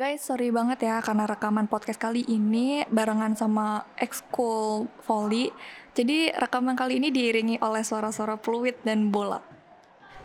Guys, 0.00 0.24
sorry 0.24 0.48
banget 0.48 0.88
ya 0.88 0.96
karena 1.04 1.28
rekaman 1.28 1.68
podcast 1.68 2.00
kali 2.00 2.24
ini 2.24 2.88
barengan 2.88 3.36
sama 3.36 3.84
ekskul 4.00 4.88
volley. 5.04 5.52
Jadi 5.92 6.32
rekaman 6.32 6.72
kali 6.72 6.96
ini 6.96 7.12
diiringi 7.12 7.60
oleh 7.60 7.84
suara-suara 7.84 8.40
fluid 8.40 8.80
dan 8.80 9.12
bola. 9.12 9.44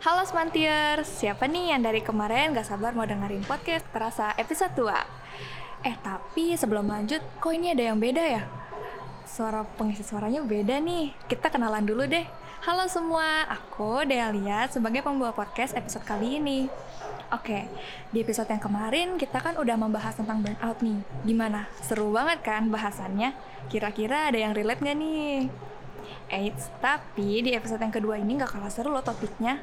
Halo 0.00 0.24
Smantiers, 0.24 1.04
siapa 1.04 1.44
nih 1.44 1.76
yang 1.76 1.84
dari 1.84 2.00
kemarin 2.00 2.56
gak 2.56 2.72
sabar 2.72 2.96
mau 2.96 3.04
dengerin 3.04 3.44
podcast 3.44 3.84
terasa 3.92 4.32
episode 4.40 4.72
2? 4.80 4.88
Eh 5.84 5.96
tapi 6.00 6.56
sebelum 6.56 6.88
lanjut, 6.88 7.20
kok 7.36 7.52
ini 7.52 7.76
ada 7.76 7.92
yang 7.92 8.00
beda 8.00 8.24
ya? 8.24 8.48
Suara 9.28 9.60
pengisi 9.76 10.00
suaranya 10.00 10.40
beda 10.40 10.80
nih, 10.80 11.12
kita 11.28 11.52
kenalan 11.52 11.84
dulu 11.84 12.08
deh. 12.08 12.24
Halo 12.64 12.88
semua, 12.88 13.44
aku 13.52 14.08
Delia 14.08 14.72
sebagai 14.72 15.04
pembawa 15.04 15.36
podcast 15.36 15.76
episode 15.76 16.08
kali 16.08 16.40
ini. 16.40 16.85
Oke, 17.34 17.66
di 18.14 18.22
episode 18.22 18.46
yang 18.46 18.62
kemarin 18.62 19.18
kita 19.18 19.42
kan 19.42 19.58
udah 19.58 19.74
membahas 19.74 20.14
tentang 20.14 20.46
burnout 20.46 20.78
nih. 20.78 21.02
Gimana? 21.26 21.66
Seru 21.82 22.14
banget 22.14 22.38
kan 22.46 22.70
bahasannya? 22.70 23.34
Kira-kira 23.66 24.30
ada 24.30 24.38
yang 24.38 24.54
relate 24.54 24.78
nggak 24.78 24.94
nih? 24.94 25.50
Eits, 26.30 26.70
tapi 26.78 27.42
di 27.42 27.50
episode 27.50 27.82
yang 27.82 27.90
kedua 27.90 28.14
ini 28.22 28.38
nggak 28.38 28.54
kalah 28.54 28.70
seru 28.70 28.94
loh 28.94 29.02
topiknya. 29.02 29.58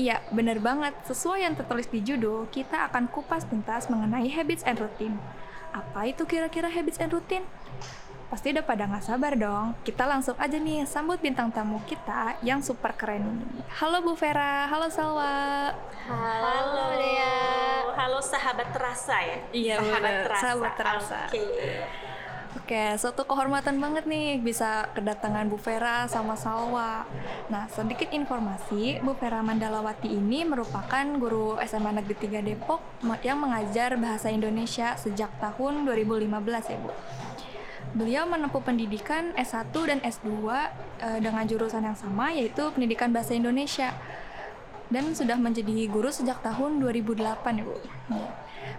Iya, 0.00 0.24
bener 0.32 0.56
banget. 0.56 0.96
Sesuai 1.04 1.44
yang 1.44 1.52
tertulis 1.52 1.84
di 1.84 2.00
judul, 2.00 2.48
kita 2.48 2.88
akan 2.88 3.12
kupas 3.12 3.44
tuntas 3.44 3.92
mengenai 3.92 4.32
habits 4.32 4.64
and 4.64 4.80
routine. 4.80 5.20
Apa 5.76 6.08
itu 6.08 6.24
kira-kira 6.24 6.72
habits 6.72 6.96
and 6.96 7.12
routine? 7.12 7.44
Pasti 8.30 8.54
udah 8.54 8.62
pada 8.62 8.86
nggak 8.86 9.02
sabar 9.02 9.34
dong. 9.34 9.74
Kita 9.82 10.06
langsung 10.06 10.38
aja 10.38 10.54
nih 10.54 10.86
sambut 10.86 11.18
bintang 11.18 11.50
tamu 11.50 11.82
kita 11.82 12.38
yang 12.46 12.62
super 12.62 12.94
keren 12.94 13.26
ini. 13.26 13.58
Halo 13.82 14.06
Bu 14.06 14.14
Vera, 14.14 14.70
halo 14.70 14.86
Salwa. 14.86 15.74
Halo 16.06 16.94
Dea. 16.94 17.90
Halo 17.98 18.22
sahabat 18.22 18.70
terasa 18.70 19.18
ya. 19.18 19.38
Iya, 19.50 19.74
sahabat 19.82 19.98
bener. 19.98 20.22
terasa. 20.30 20.42
Sahabat 20.46 20.72
terasa. 20.78 21.20
Oke. 21.26 21.42
Oke, 22.50 22.82
suatu 23.02 23.26
kehormatan 23.26 23.82
banget 23.82 24.06
nih 24.06 24.38
bisa 24.38 24.86
kedatangan 24.94 25.50
Bu 25.50 25.58
Vera 25.58 26.06
sama 26.06 26.38
Salwa. 26.38 27.02
Nah, 27.50 27.66
sedikit 27.66 28.14
informasi, 28.14 29.02
Bu 29.02 29.18
Vera 29.18 29.42
Mandalawati 29.42 30.06
ini 30.06 30.46
merupakan 30.46 31.02
guru 31.18 31.58
SMA 31.66 31.98
Negeri 31.98 32.30
3 32.30 32.46
Depok 32.46 32.78
yang 33.26 33.42
mengajar 33.42 33.98
bahasa 33.98 34.30
Indonesia 34.30 34.94
sejak 34.94 35.34
tahun 35.42 35.82
2015 35.82 36.70
ya, 36.70 36.78
Bu. 36.78 36.94
Beliau 37.90 38.22
menempuh 38.26 38.62
pendidikan 38.62 39.34
S1 39.34 39.74
dan 39.74 39.98
S2 40.02 40.30
eh, 41.02 41.18
dengan 41.18 41.42
jurusan 41.46 41.82
yang 41.82 41.98
sama 41.98 42.30
yaitu 42.30 42.70
pendidikan 42.70 43.10
bahasa 43.10 43.34
Indonesia 43.34 43.90
dan 44.90 45.14
sudah 45.14 45.38
menjadi 45.38 45.86
guru 45.86 46.10
sejak 46.10 46.42
tahun 46.42 46.82
2008 46.82 47.22
ya 47.62 47.64
Bu. 47.66 47.74
Iya. 48.10 48.30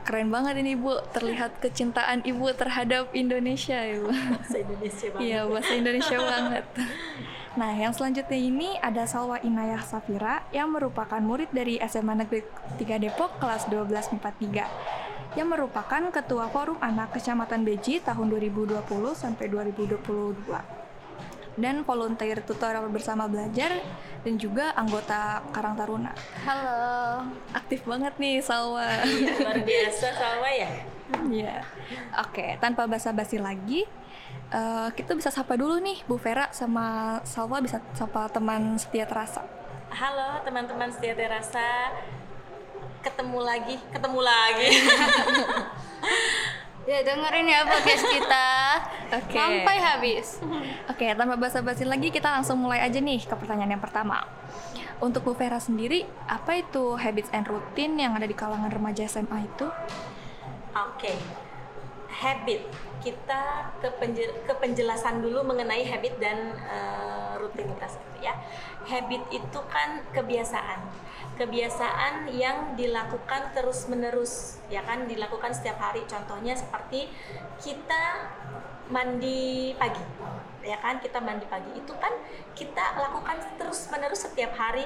Keren 0.03 0.27
banget 0.27 0.59
ini 0.59 0.75
Bu, 0.75 0.99
terlihat 1.15 1.63
kecintaan 1.63 2.23
Ibu 2.27 2.51
terhadap 2.55 3.11
Indonesia 3.15 3.79
ya 3.79 3.97
Bu. 3.99 4.11
Bahasa 4.11 4.57
Indonesia 4.59 5.07
banget. 5.11 5.23
Iya, 5.23 5.39
bahasa 5.47 5.71
Indonesia 5.73 6.17
banget. 6.19 6.65
Nah, 7.51 7.71
yang 7.75 7.91
selanjutnya 7.91 8.39
ini 8.39 8.69
ada 8.79 9.03
Salwa 9.03 9.35
Inayah 9.43 9.83
Safira 9.83 10.47
yang 10.55 10.71
merupakan 10.71 11.19
murid 11.19 11.51
dari 11.51 11.83
SMA 11.83 12.23
Negeri 12.23 12.47
3 12.79 13.03
Depok 13.03 13.43
kelas 13.43 13.67
12 13.67 13.91
MIPA 14.15 14.31
3 14.39 15.10
yang 15.31 15.47
merupakan 15.47 16.11
Ketua 16.11 16.51
Forum 16.51 16.75
Anak 16.83 17.15
Kecamatan 17.15 17.63
Beji 17.63 18.03
tahun 18.03 18.27
2020 18.35 18.83
sampai 19.15 19.47
2022 19.47 20.81
dan 21.59 21.83
volunteer 21.83 22.43
tutorial 22.43 22.87
bersama 22.91 23.27
belajar 23.27 23.79
dan 24.23 24.33
juga 24.35 24.75
anggota 24.75 25.43
Karang 25.51 25.75
Taruna. 25.75 26.11
Halo, 26.43 27.27
aktif 27.51 27.83
banget 27.87 28.15
nih 28.19 28.39
Salwa. 28.43 29.03
Luar 29.39 29.59
biasa 29.63 30.07
sama 30.15 30.49
ya. 30.51 30.71
Iya. 31.27 31.55
Oke, 32.23 32.55
tanpa 32.63 32.87
basa-basi 32.87 33.35
lagi, 33.35 33.83
eh, 34.51 34.89
kita 34.95 35.11
bisa 35.15 35.27
sapa 35.27 35.59
dulu 35.59 35.79
nih 35.79 36.03
Bu 36.07 36.15
Vera 36.19 36.51
sama 36.55 37.19
Salwa 37.27 37.59
bisa 37.59 37.83
sapa 37.95 38.31
teman 38.31 38.79
setia 38.79 39.03
terasa. 39.03 39.43
Halo 39.91 40.39
teman-teman 40.47 40.87
setia 40.91 41.15
terasa. 41.15 41.91
Ketemu 43.01 43.39
lagi, 43.41 43.75
ketemu 43.91 44.19
lagi. 44.21 44.69
Ya 46.81 47.05
dengerin 47.05 47.45
ya 47.45 47.61
podcast 47.61 48.09
kita 48.09 48.47
Oke. 49.13 49.37
sampai 49.37 49.77
habis. 49.77 50.41
Oke, 50.89 51.13
tanpa 51.13 51.37
basa-basi 51.37 51.85
lagi 51.85 52.09
kita 52.09 52.25
langsung 52.25 52.57
mulai 52.57 52.81
aja 52.81 52.97
nih 52.97 53.21
ke 53.21 53.37
pertanyaan 53.37 53.77
yang 53.77 53.83
pertama. 53.85 54.25
Untuk 54.97 55.21
Bu 55.21 55.37
Vera 55.37 55.61
sendiri, 55.61 56.09
apa 56.25 56.57
itu 56.57 56.97
habits 56.97 57.29
and 57.37 57.45
routine 57.45 58.01
yang 58.01 58.17
ada 58.17 58.25
di 58.25 58.33
kalangan 58.33 58.73
remaja 58.73 59.05
SMA 59.05 59.45
itu? 59.45 59.69
Oke. 60.73 61.13
Habit. 62.09 62.65
Kita 62.97 63.41
ke, 63.77 63.87
penje- 64.01 64.41
ke 64.49 64.53
penjelasan 64.57 65.21
dulu 65.21 65.45
mengenai 65.45 65.85
habit 65.85 66.17
dan 66.17 66.57
eh, 66.65 67.31
rutinitas 67.37 67.93
gitu 67.93 68.25
ya. 68.25 68.33
Habit 68.89 69.29
itu 69.29 69.59
kan 69.69 70.01
kebiasaan. 70.17 70.81
Kebiasaan 71.39 72.29
yang 72.31 72.75
dilakukan 72.77 73.55
terus-menerus, 73.55 74.61
ya 74.67 74.85
kan 74.85 75.07
dilakukan 75.09 75.55
setiap 75.55 75.79
hari. 75.79 76.05
Contohnya 76.05 76.53
seperti 76.53 77.09
kita 77.57 78.29
mandi 78.91 79.73
pagi. 79.79 80.03
Ya 80.61 80.77
kan 80.77 81.01
kita 81.01 81.17
mandi 81.23 81.49
pagi 81.49 81.73
itu 81.73 81.93
kan 81.97 82.13
kita 82.53 82.99
lakukan 82.99 83.41
terus-menerus 83.57 84.29
setiap 84.29 84.53
hari 84.53 84.85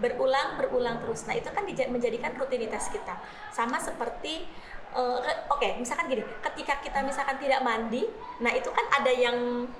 berulang 0.00 0.56
berulang 0.56 0.96
terus. 1.04 1.28
Nah, 1.28 1.36
itu 1.36 1.52
kan 1.52 1.62
menjadikan 1.68 2.32
rutinitas 2.40 2.88
kita. 2.88 3.20
Sama 3.52 3.76
seperti 3.76 4.48
eh, 4.90 5.18
ke- 5.20 5.42
oke, 5.48 5.68
misalkan 5.78 6.06
gini, 6.06 6.22
ketika 6.22 6.74
kita 6.80 6.98
misalkan 7.00 7.36
tidak 7.38 7.60
mandi, 7.60 8.02
nah 8.38 8.50
itu 8.50 8.68
kan 8.68 8.84
ada 8.90 9.12
yang 9.12 9.36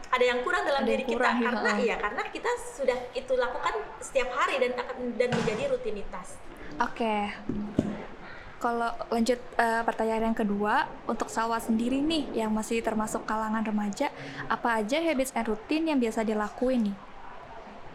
ada 0.08 0.24
yang 0.24 0.38
kurang 0.40 0.62
dalam 0.62 0.82
Ada 0.82 0.90
diri 0.90 1.04
kita 1.04 1.16
kurang, 1.18 1.36
ya. 1.36 1.44
karena 1.50 1.70
iya 1.78 1.96
karena 1.98 2.22
kita 2.28 2.50
sudah 2.76 2.98
itu 3.12 3.32
lakukan 3.34 3.74
setiap 3.98 4.30
hari 4.34 4.58
dan 4.58 4.78
akan 4.78 4.96
dan 5.18 5.28
menjadi 5.34 5.62
rutinitas. 5.70 6.38
Oke. 6.78 7.34
Kalau 8.60 8.92
lanjut 9.08 9.40
eh, 9.56 9.82
pertanyaan 9.88 10.30
yang 10.30 10.38
kedua, 10.38 10.84
untuk 11.08 11.32
Salwa 11.32 11.56
sendiri 11.56 12.04
nih 12.04 12.44
yang 12.44 12.52
masih 12.52 12.84
termasuk 12.84 13.24
kalangan 13.24 13.64
remaja, 13.64 14.12
apa 14.52 14.84
aja 14.84 15.00
habits 15.00 15.32
and 15.32 15.48
routine 15.48 15.88
yang 15.88 15.96
biasa 15.96 16.20
dilakuin 16.20 16.92
nih? 16.92 16.96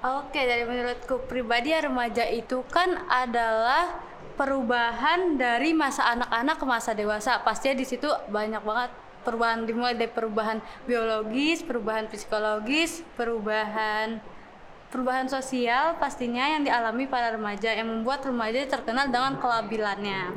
Oke, 0.05 0.41
dari 0.41 0.65
menurutku 0.65 1.21
pribadi 1.25 1.69
ya 1.69 1.85
remaja 1.85 2.25
itu 2.29 2.61
kan 2.69 2.97
adalah 3.09 3.93
perubahan 4.35 5.39
dari 5.39 5.71
masa 5.71 6.11
anak-anak 6.11 6.55
ke 6.59 6.65
masa 6.67 6.91
dewasa. 6.91 7.41
Pastinya 7.41 7.79
di 7.79 7.85
situ 7.87 8.07
banyak 8.29 8.61
banget 8.61 8.91
perubahan 9.25 9.65
dimulai 9.65 9.97
dari 9.97 10.11
perubahan 10.11 10.61
biologis, 10.85 11.65
perubahan 11.65 12.05
psikologis, 12.11 13.01
perubahan 13.17 14.21
perubahan 14.93 15.27
sosial 15.27 15.99
pastinya 15.99 16.45
yang 16.55 16.63
dialami 16.63 17.03
para 17.03 17.33
remaja 17.35 17.73
yang 17.73 17.89
membuat 17.89 18.23
remaja 18.23 18.63
terkenal 18.63 19.11
dengan 19.11 19.35
kelabilannya. 19.41 20.31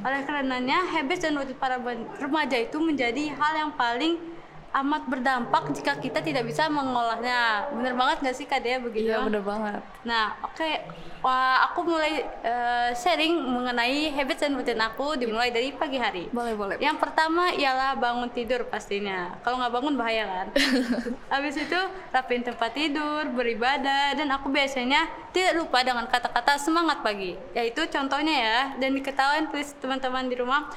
Oleh 0.00 0.24
karenanya, 0.24 0.82
habits 0.88 1.22
dan 1.22 1.36
rutin 1.36 1.54
para 1.54 1.76
remaja 2.18 2.56
itu 2.56 2.80
menjadi 2.80 3.30
hal 3.36 3.52
yang 3.54 3.70
paling 3.76 4.18
amat 4.70 5.02
berdampak 5.10 5.74
jika 5.74 5.98
kita 5.98 6.22
tidak 6.22 6.46
bisa 6.46 6.70
mengolahnya. 6.70 7.66
Bener 7.74 7.98
banget 7.98 8.22
nggak 8.22 8.36
sih 8.38 8.46
Kak 8.46 8.62
Dea 8.62 8.78
begitu? 8.78 9.10
Iya 9.10 9.26
bener 9.26 9.42
banget. 9.42 9.82
Nah, 10.06 10.38
oke. 10.46 10.70
Wah, 11.20 11.68
aku 11.68 11.84
mulai 11.84 12.24
eh, 12.24 12.90
sharing 12.96 13.44
mengenai 13.44 14.08
habits 14.14 14.40
dan 14.40 14.56
rutin 14.56 14.80
aku 14.80 15.20
dimulai 15.20 15.52
dari 15.52 15.68
pagi 15.74 16.00
hari. 16.00 16.32
Boleh 16.32 16.56
boleh. 16.56 16.76
Yang 16.80 16.96
pertama 16.96 17.52
ialah 17.52 17.98
bangun 17.98 18.32
tidur 18.32 18.64
pastinya. 18.70 19.36
Kalau 19.44 19.60
nggak 19.60 19.74
bangun 19.74 19.94
bahaya 20.00 20.24
kan. 20.24 20.46
Habis 21.34 21.60
itu 21.60 21.80
rapiin 22.14 22.40
tempat 22.40 22.72
tidur, 22.72 23.28
beribadah, 23.36 24.16
dan 24.16 24.32
aku 24.32 24.48
biasanya 24.48 25.10
tidak 25.34 25.60
lupa 25.60 25.84
dengan 25.84 26.08
kata-kata 26.08 26.56
semangat 26.56 27.04
pagi. 27.04 27.36
Yaitu 27.52 27.84
contohnya 27.92 28.34
ya, 28.34 28.58
dan 28.80 28.96
diketahui 28.96 29.52
please 29.52 29.76
teman-teman 29.76 30.24
di 30.30 30.40
rumah. 30.40 30.72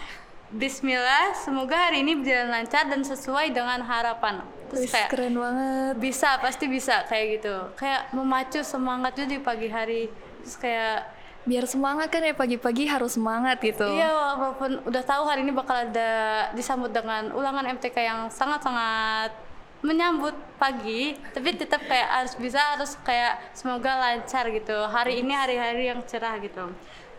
Bismillah, 0.53 1.33
semoga 1.33 1.89
hari 1.89 2.05
ini 2.05 2.13
berjalan 2.13 2.53
lancar 2.53 2.85
dan 2.85 3.01
sesuai 3.01 3.49
dengan 3.49 3.81
harapan. 3.81 4.45
Terus 4.69 4.89
kayak 4.93 5.09
keren 5.09 5.33
banget. 5.37 5.93
bisa 5.97 6.29
pasti 6.41 6.65
bisa 6.65 7.05
kayak 7.05 7.25
gitu 7.37 7.55
kayak 7.77 8.09
memacu 8.13 8.61
semangat 8.65 9.13
juga 9.13 9.29
di 9.29 9.37
pagi 9.37 9.69
hari 9.69 10.01
terus 10.41 10.57
kayak 10.57 11.21
Biar 11.43 11.67
semangat 11.67 12.07
kan 12.07 12.23
ya 12.23 12.31
pagi-pagi 12.31 12.87
harus 12.87 13.19
semangat 13.19 13.59
gitu. 13.59 13.83
iya 13.83 14.15
walaupun 14.15 14.79
udah 14.87 15.03
tahu 15.03 15.27
hari 15.27 15.43
ini 15.43 15.51
bakal 15.51 15.75
ada 15.75 16.47
disambut 16.55 16.87
dengan 16.95 17.35
ulangan 17.35 17.67
MTK 17.67 17.97
yang 17.99 18.21
sangat-sangat 18.31 19.35
menyambut 19.83 20.31
pagi 20.55 21.19
tapi 21.35 21.51
tetap 21.59 21.83
kayak 21.83 22.07
harus 22.07 22.33
bisa 22.39 22.63
harus 22.63 22.95
kayak 23.03 23.43
semoga 23.51 23.91
lancar 23.91 24.47
gitu 24.55 24.87
hari 24.87 25.19
ini 25.19 25.35
hari-hari 25.35 25.91
yang 25.91 25.99
cerah 26.07 26.39
gitu 26.39 26.71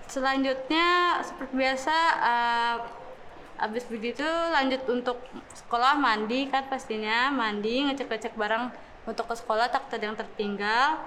selanjutnya 0.08 1.20
seperti 1.20 1.52
biasa 1.60 1.96
eh, 2.24 2.76
Abis 3.58 3.86
begitu 3.86 4.26
lanjut 4.26 4.82
untuk 4.90 5.22
sekolah 5.54 5.94
mandi 5.98 6.50
kan 6.50 6.66
pastinya. 6.66 7.30
Mandi 7.30 7.86
ngecek-ngecek 7.86 8.34
barang 8.34 8.74
untuk 9.06 9.30
ke 9.30 9.34
sekolah 9.36 9.70
tak 9.70 9.92
ada 9.92 10.04
yang 10.10 10.18
tertinggal. 10.18 10.98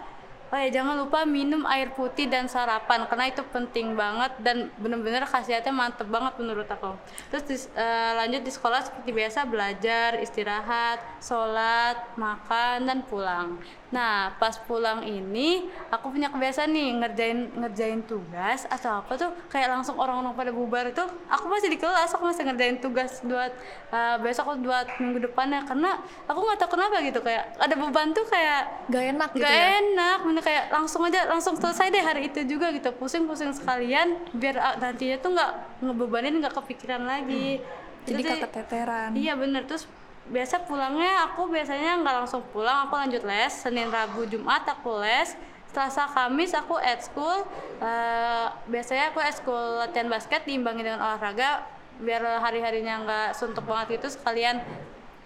oh 0.48 0.56
ya 0.56 0.72
jangan 0.72 0.96
lupa 0.96 1.28
minum 1.28 1.68
air 1.68 1.92
putih 1.92 2.32
dan 2.32 2.48
sarapan 2.48 3.04
karena 3.12 3.28
itu 3.28 3.44
penting 3.52 4.00
banget 4.00 4.32
dan 4.40 4.72
bener-bener 4.80 5.28
khasiatnya 5.28 5.76
mantep 5.76 6.08
banget 6.08 6.40
menurut 6.40 6.64
aku. 6.72 6.96
Terus 7.28 7.44
di, 7.44 7.56
uh, 7.76 8.16
lanjut 8.16 8.48
di 8.48 8.52
sekolah 8.56 8.80
seperti 8.80 9.12
biasa 9.12 9.44
belajar 9.44 10.16
istirahat 10.24 11.04
sholat 11.20 12.16
makan 12.16 12.88
dan 12.88 13.04
pulang 13.04 13.60
nah 13.88 14.36
pas 14.36 14.60
pulang 14.68 15.00
ini 15.08 15.72
aku 15.88 16.12
punya 16.12 16.28
kebiasaan 16.28 16.76
nih 16.76 16.90
ngerjain 17.00 17.40
ngerjain 17.56 18.02
tugas 18.04 18.68
atau 18.68 19.00
apa 19.00 19.16
tuh 19.16 19.32
kayak 19.48 19.72
langsung 19.72 19.96
orang-orang 19.96 20.36
pada 20.36 20.52
bubar 20.52 20.92
itu 20.92 21.04
aku 21.32 21.46
masih 21.48 21.72
di 21.72 21.80
kelas 21.80 22.12
aku 22.12 22.28
masih 22.28 22.44
ngerjain 22.44 22.84
tugas 22.84 23.24
buat 23.24 23.52
uh, 23.96 24.16
besok 24.20 24.58
buat 24.60 24.88
minggu 25.00 25.32
depannya. 25.32 25.64
Karena 25.68 26.00
aku 26.26 26.40
nggak 26.40 26.60
tahu 26.64 26.70
kenapa 26.80 27.04
gitu 27.04 27.20
kayak 27.22 27.56
ada 27.60 27.76
beban 27.76 28.12
tuh 28.12 28.26
kayak 28.28 28.88
gak 28.90 29.04
enak 29.16 29.30
gitu 29.36 29.44
gak 29.44 29.54
ya? 29.54 29.68
enak. 29.84 30.18
Bener 30.26 30.44
kayak 30.44 30.64
langsung 30.72 31.02
aja 31.06 31.22
langsung 31.28 31.54
selesai 31.60 31.88
deh 31.94 32.04
hari 32.04 32.32
itu 32.32 32.40
juga 32.48 32.72
gitu. 32.74 32.90
Pusing-pusing 32.96 33.52
sekalian 33.54 34.20
biar 34.36 34.56
ah, 34.60 34.76
nantinya 34.80 35.18
tuh 35.20 35.32
nggak 35.36 35.52
ngebebanin 35.84 36.34
nggak 36.44 36.54
kepikiran 36.56 37.04
lagi. 37.04 37.62
Jadi 38.08 38.24
Terus, 38.24 38.40
keteteran 38.40 39.12
iya 39.16 39.34
bener. 39.36 39.68
Terus 39.68 39.84
biasa 40.28 40.68
pulangnya 40.68 41.32
aku 41.32 41.48
biasanya 41.48 42.04
nggak 42.04 42.16
langsung 42.24 42.44
pulang 42.52 42.88
aku 42.88 43.00
lanjut 43.00 43.24
les. 43.24 43.52
Senin 43.52 43.88
Rabu 43.88 44.28
Jumat 44.28 44.68
aku 44.68 45.00
les. 45.00 45.36
Selasa 45.72 46.08
Kamis 46.10 46.56
aku 46.56 46.76
at 46.80 47.04
school. 47.04 47.44
Uh, 47.80 48.48
biasanya 48.68 49.12
aku 49.12 49.20
at 49.24 49.36
school 49.36 49.84
latihan 49.84 50.08
basket 50.12 50.44
diimbangi 50.44 50.84
dengan 50.84 51.04
olahraga. 51.04 51.64
Biar 51.98 52.44
hari-harinya 52.44 53.04
nggak 53.08 53.28
suntuk 53.36 53.66
banget 53.66 54.00
gitu 54.00 54.14
sekalian 54.14 54.62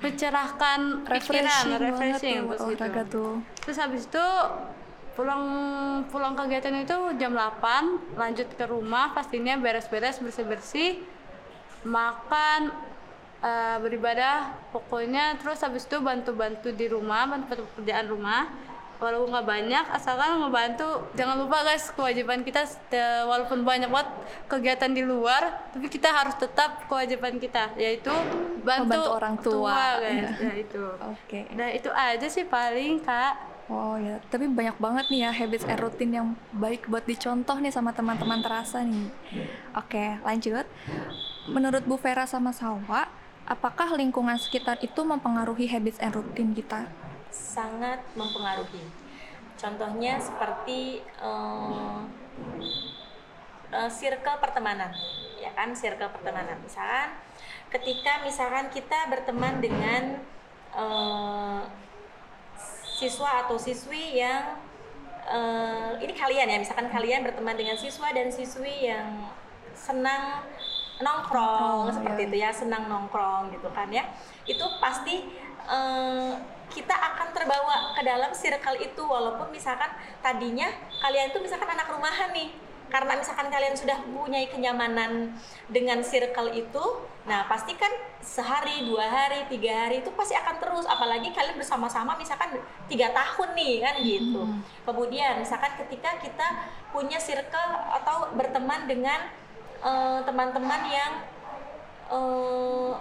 mencerahkan 0.01 1.05
pikiran 1.05 1.65
refreshing, 1.77 1.77
refreshing 1.77 2.37
banget 2.41 2.57
terus 2.57 2.61
gitu. 2.61 2.65
olahraga 2.65 3.03
tuh. 3.05 3.31
Terus 3.61 3.77
habis 3.77 4.01
itu 4.09 4.27
pulang 5.13 5.43
pulang 6.07 6.33
kegiatan 6.33 6.71
itu 6.81 6.97
jam 7.19 7.35
8 7.35 8.15
lanjut 8.15 8.47
ke 8.55 8.65
rumah 8.65 9.11
pastinya 9.11 9.59
beres-beres 9.59 10.23
bersih-bersih 10.23 11.03
makan 11.83 12.71
eh, 13.41 13.77
beribadah 13.81 14.53
pokoknya 14.69 15.35
terus 15.37 15.61
habis 15.61 15.83
itu 15.85 15.97
bantu-bantu 15.99 16.69
di 16.71 16.85
rumah 16.87 17.25
bantu 17.25 17.65
pekerjaan 17.75 18.07
rumah 18.07 18.47
walaupun 19.01 19.33
nggak 19.33 19.47
banyak 19.49 19.85
asalkan 19.97 20.37
ngebantu 20.37 21.09
jangan 21.17 21.41
lupa 21.41 21.65
guys 21.65 21.89
kewajiban 21.89 22.45
kita 22.45 22.61
eh, 22.93 23.25
walaupun 23.25 23.65
banyak 23.65 23.89
banget 23.89 24.09
kegiatan 24.45 24.93
di 24.93 25.01
luar 25.01 25.73
tapi 25.73 25.89
kita 25.89 26.13
harus 26.13 26.37
tetap 26.37 26.85
kewajiban 26.85 27.41
kita 27.41 27.73
yaitu 27.81 28.13
bantu, 28.61 28.85
Membantu 28.85 29.11
orang 29.17 29.35
tua. 29.41 29.97
guys 29.97 30.37
ya 30.37 30.53
itu 30.53 30.83
oke 31.01 31.39
Nah 31.57 31.69
itu 31.73 31.89
aja 31.89 32.27
sih 32.29 32.45
paling 32.45 33.01
kak. 33.01 33.49
Oh 33.71 33.95
ya, 33.95 34.19
tapi 34.27 34.51
banyak 34.51 34.75
banget 34.83 35.05
nih 35.07 35.23
ya 35.23 35.31
habits 35.31 35.63
and 35.63 35.79
routine 35.79 36.11
yang 36.11 36.27
baik 36.51 36.91
buat 36.91 37.07
dicontoh 37.07 37.55
nih 37.55 37.71
sama 37.71 37.95
teman-teman 37.95 38.43
terasa 38.43 38.83
nih. 38.83 39.07
Oke, 39.79 40.19
lanjut. 40.27 40.67
Menurut 41.47 41.79
Bu 41.87 41.95
Vera 41.95 42.27
sama 42.27 42.51
Sawa, 42.51 43.07
apakah 43.45 43.93
lingkungan 43.97 44.37
sekitar 44.37 44.77
itu 44.81 45.01
mempengaruhi 45.05 45.69
habits 45.69 46.01
and 46.01 46.13
routine 46.13 46.53
kita? 46.53 46.89
sangat 47.31 48.03
mempengaruhi. 48.13 48.83
Contohnya 49.55 50.19
seperti 50.19 50.99
uh, 51.23 52.03
uh, 53.71 53.89
circle 53.91 54.37
pertemanan, 54.43 54.91
ya 55.39 55.51
kan, 55.55 55.71
circle 55.71 56.11
pertemanan. 56.11 56.59
Misalkan 56.61 57.15
ketika 57.71 58.19
misalkan 58.27 58.67
kita 58.67 59.07
berteman 59.07 59.63
dengan 59.63 60.19
uh, 60.75 61.63
siswa 62.99 63.47
atau 63.47 63.55
siswi 63.57 64.19
yang 64.19 64.59
uh, 65.29 65.95
ini 66.03 66.13
kalian 66.13 66.51
ya, 66.51 66.57
misalkan 66.59 66.91
kalian 66.91 67.23
berteman 67.23 67.55
dengan 67.55 67.77
siswa 67.79 68.11
dan 68.11 68.27
siswi 68.33 68.91
yang 68.91 69.29
senang 69.77 70.45
nongkrong 71.01 71.91
Nongkrong, 71.91 71.95
seperti 71.97 72.21
ya. 72.21 72.27
itu 72.27 72.37
ya, 72.37 72.49
senang 72.53 72.83
nongkrong 72.87 73.51
gitu 73.53 73.69
kan 73.73 73.89
ya. 73.89 74.05
Itu 74.45 74.65
pasti 74.79 75.27
uh, 75.67 76.33
kita 76.71 76.95
akan 76.95 77.27
terbawa 77.35 77.91
ke 77.93 78.01
dalam 78.01 78.31
circle 78.31 78.79
itu 78.79 79.03
walaupun 79.03 79.51
misalkan 79.51 79.91
tadinya 80.23 80.71
kalian 81.03 81.29
itu 81.35 81.39
misalkan 81.43 81.67
anak 81.67 81.91
rumahan 81.91 82.31
nih 82.31 82.49
karena 82.91 83.15
misalkan 83.15 83.47
kalian 83.47 83.75
sudah 83.75 84.03
punya 84.03 84.43
kenyamanan 84.51 85.31
dengan 85.71 86.03
circle 86.03 86.51
itu 86.51 86.83
nah 87.23 87.45
pasti 87.47 87.77
kan 87.77 87.91
sehari 88.19 88.83
dua 88.89 89.05
hari 89.07 89.47
tiga 89.47 89.87
hari 89.87 90.01
itu 90.03 90.09
pasti 90.17 90.33
akan 90.35 90.57
terus 90.59 90.85
apalagi 90.89 91.31
kalian 91.31 91.55
bersama-sama 91.55 92.17
misalkan 92.17 92.59
tiga 92.91 93.13
tahun 93.15 93.55
nih 93.55 93.73
kan 93.79 93.95
gitu 94.01 94.41
kemudian 94.83 95.39
misalkan 95.39 95.71
ketika 95.85 96.17
kita 96.19 96.47
punya 96.91 97.21
circle 97.21 97.71
atau 98.01 98.33
berteman 98.35 98.89
dengan 98.89 99.31
eh, 99.81 100.19
teman-teman 100.23 100.81
yang 100.87 101.11
eh, 102.09 102.91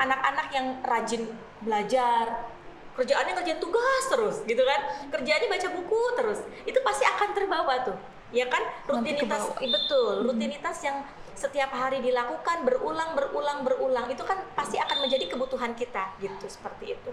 anak-anak 0.00 0.46
yang 0.52 0.66
rajin 0.82 1.22
belajar. 1.60 2.50
Kerjaannya 2.94 3.34
ngerjain 3.34 3.58
tugas 3.58 4.04
terus 4.06 4.36
gitu 4.46 4.62
kan? 4.62 4.80
Kerjaannya 5.10 5.48
baca 5.50 5.68
buku 5.74 6.02
terus. 6.14 6.40
Itu 6.62 6.78
pasti 6.86 7.02
akan 7.02 7.28
terbawa 7.34 7.74
tuh 7.82 7.98
ya 8.34 8.50
kan? 8.50 8.62
Rutinitas 8.90 9.54
betul. 9.58 10.26
Rutinitas 10.26 10.76
yang 10.82 11.06
setiap 11.34 11.70
hari 11.74 12.02
dilakukan 12.02 12.66
berulang 12.66 13.14
berulang 13.14 13.66
berulang 13.66 14.06
itu 14.10 14.22
kan 14.26 14.38
pasti 14.54 14.78
akan 14.78 15.06
menjadi 15.06 15.30
kebutuhan 15.30 15.72
kita 15.78 16.14
gitu 16.18 16.46
seperti 16.50 16.98
itu. 16.98 17.10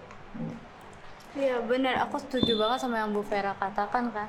Iya 1.31 1.63
benar, 1.63 2.03
aku 2.03 2.19
setuju 2.19 2.59
banget 2.59 2.83
sama 2.83 2.99
yang 2.99 3.15
Bu 3.15 3.23
Vera 3.23 3.55
katakan 3.55 4.11
kan. 4.11 4.27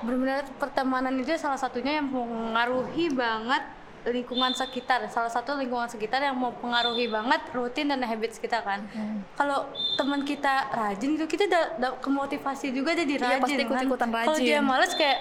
Benar-benar 0.00 0.48
pertemanan 0.56 1.12
itu 1.20 1.36
salah 1.36 1.60
satunya 1.60 2.00
yang 2.00 2.08
mengaruhi 2.08 3.12
banget 3.12 3.60
lingkungan 4.10 4.50
sekitar. 4.50 5.04
Salah 5.06 5.28
satu 5.28 5.54
lingkungan 5.54 5.86
sekitar 5.86 6.18
yang 6.18 6.34
mau 6.34 6.50
pengaruhi 6.52 7.06
banget 7.06 7.40
rutin 7.50 7.86
dan 7.86 8.00
habits 8.00 8.36
kita 8.36 8.60
kan. 8.60 8.84
Kalau 9.32 9.66
teman 9.94 10.22
kita 10.22 10.68
rajin 10.70 11.14
itu 11.14 11.26
kita 11.26 11.44
da, 11.44 11.60
da- 11.76 11.96
kemotivasi 11.96 12.70
juga 12.70 12.92
jadi 12.92 13.14
Iya, 13.14 13.24
rajin. 13.36 13.40
pasti 13.40 13.62
ikut-ikutan 13.62 14.08
kan. 14.08 14.24
Kalau 14.24 14.34
rajin. 14.34 14.46
dia 14.46 14.60
males 14.60 14.92
kayak 14.92 15.18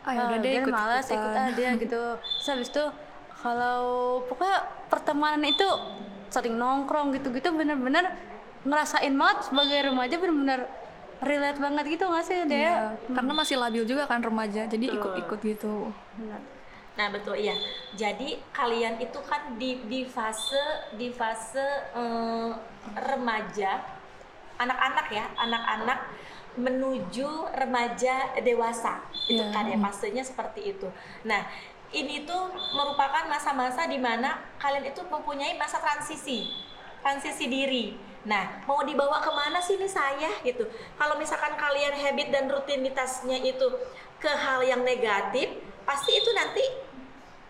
Ah, 0.00 0.12
deh, 0.30 0.40
dia 0.40 0.52
ikut-ikutan." 0.58 0.72
malas 0.74 1.06
ikut 1.06 1.32
ah 1.34 1.48
dia 1.50 1.70
gitu. 1.76 2.02
Terus 2.16 2.46
habis 2.48 2.68
itu 2.68 2.84
kalau 3.36 3.80
pokoknya 4.24 4.58
pertemanan 4.86 5.42
itu 5.44 5.68
sering 6.28 6.54
nongkrong 6.54 7.12
gitu-gitu 7.12 7.48
bener-bener 7.50 8.04
ngerasain 8.60 9.12
banget 9.12 9.38
sebagai 9.44 9.78
remaja 9.84 10.14
bener-bener 10.16 10.60
relate 11.18 11.56
banget 11.56 11.84
gitu 11.88 12.04
nggak 12.04 12.22
sih 12.22 12.38
dia 12.44 12.58
Iya, 12.58 12.74
karena 13.10 13.32
masih 13.32 13.56
labil 13.56 13.82
juga 13.82 14.04
kan 14.04 14.20
remaja, 14.20 14.64
jadi 14.64 14.86
ikut-ikut 14.88 15.38
gitu. 15.40 15.90
Bener. 16.14 16.38
Nah 16.98 17.14
betul 17.14 17.38
iya. 17.38 17.54
Jadi 17.94 18.42
kalian 18.50 18.98
itu 18.98 19.22
kan 19.22 19.54
di 19.54 19.86
di 19.86 20.02
fase 20.02 20.90
di 20.98 21.14
fase 21.14 21.62
eh, 21.94 22.50
remaja, 22.98 23.78
anak-anak 24.58 25.06
ya, 25.14 25.24
anak-anak 25.38 25.98
menuju 26.58 27.54
remaja 27.54 28.34
dewasa 28.42 28.98
itu 29.30 29.38
Iya. 29.38 29.54
kan 29.54 29.70
ya 29.70 29.78
fasenya 29.78 30.26
seperti 30.26 30.74
itu. 30.74 30.90
Nah 31.22 31.46
ini 31.94 32.26
tuh 32.26 32.50
merupakan 32.74 33.30
masa-masa 33.30 33.86
di 33.86 33.96
mana 33.96 34.42
kalian 34.58 34.90
itu 34.90 34.98
mempunyai 35.06 35.54
masa 35.54 35.78
transisi, 35.78 36.50
transisi 36.98 37.46
diri. 37.46 37.94
Nah 38.26 38.66
mau 38.66 38.82
dibawa 38.82 39.22
ke 39.22 39.30
mana 39.30 39.62
sih 39.62 39.78
nih 39.78 39.86
saya 39.86 40.34
gitu? 40.42 40.66
Kalau 40.98 41.14
misalkan 41.14 41.54
kalian 41.54 41.94
habit 41.94 42.34
dan 42.34 42.50
rutinitasnya 42.50 43.38
itu 43.38 43.70
ke 44.18 44.26
hal 44.28 44.66
yang 44.66 44.82
negatif, 44.82 45.46
pasti 45.86 46.10
itu 46.10 46.30
nanti 46.34 46.87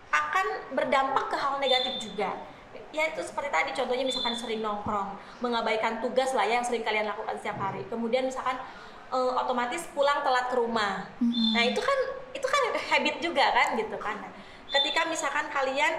akan 0.09 0.45
berdampak 0.73 1.25
ke 1.29 1.37
hal 1.37 1.61
negatif 1.61 2.01
juga. 2.01 2.33
Ya 2.89 3.05
itu 3.05 3.21
seperti 3.21 3.49
tadi 3.53 3.69
contohnya 3.77 4.05
misalkan 4.05 4.33
sering 4.33 4.65
nongkrong 4.65 5.13
mengabaikan 5.45 6.01
tugas 6.01 6.33
lah 6.33 6.45
ya 6.45 6.57
yang 6.57 6.65
sering 6.65 6.81
kalian 6.81 7.05
lakukan 7.05 7.37
setiap 7.37 7.57
hari. 7.61 7.85
Kemudian 7.85 8.25
misalkan 8.25 8.57
eh, 9.13 9.31
otomatis 9.37 9.85
pulang 9.93 10.25
telat 10.25 10.49
ke 10.49 10.55
rumah. 10.57 11.05
Nah 11.53 11.63
itu 11.65 11.81
kan 11.81 11.99
itu 12.33 12.45
kan 12.45 12.61
habit 12.93 13.15
juga 13.21 13.45
kan 13.53 13.67
gitu 13.77 13.97
kan. 14.01 14.17
Ketika 14.69 15.05
misalkan 15.05 15.49
kalian 15.53 15.93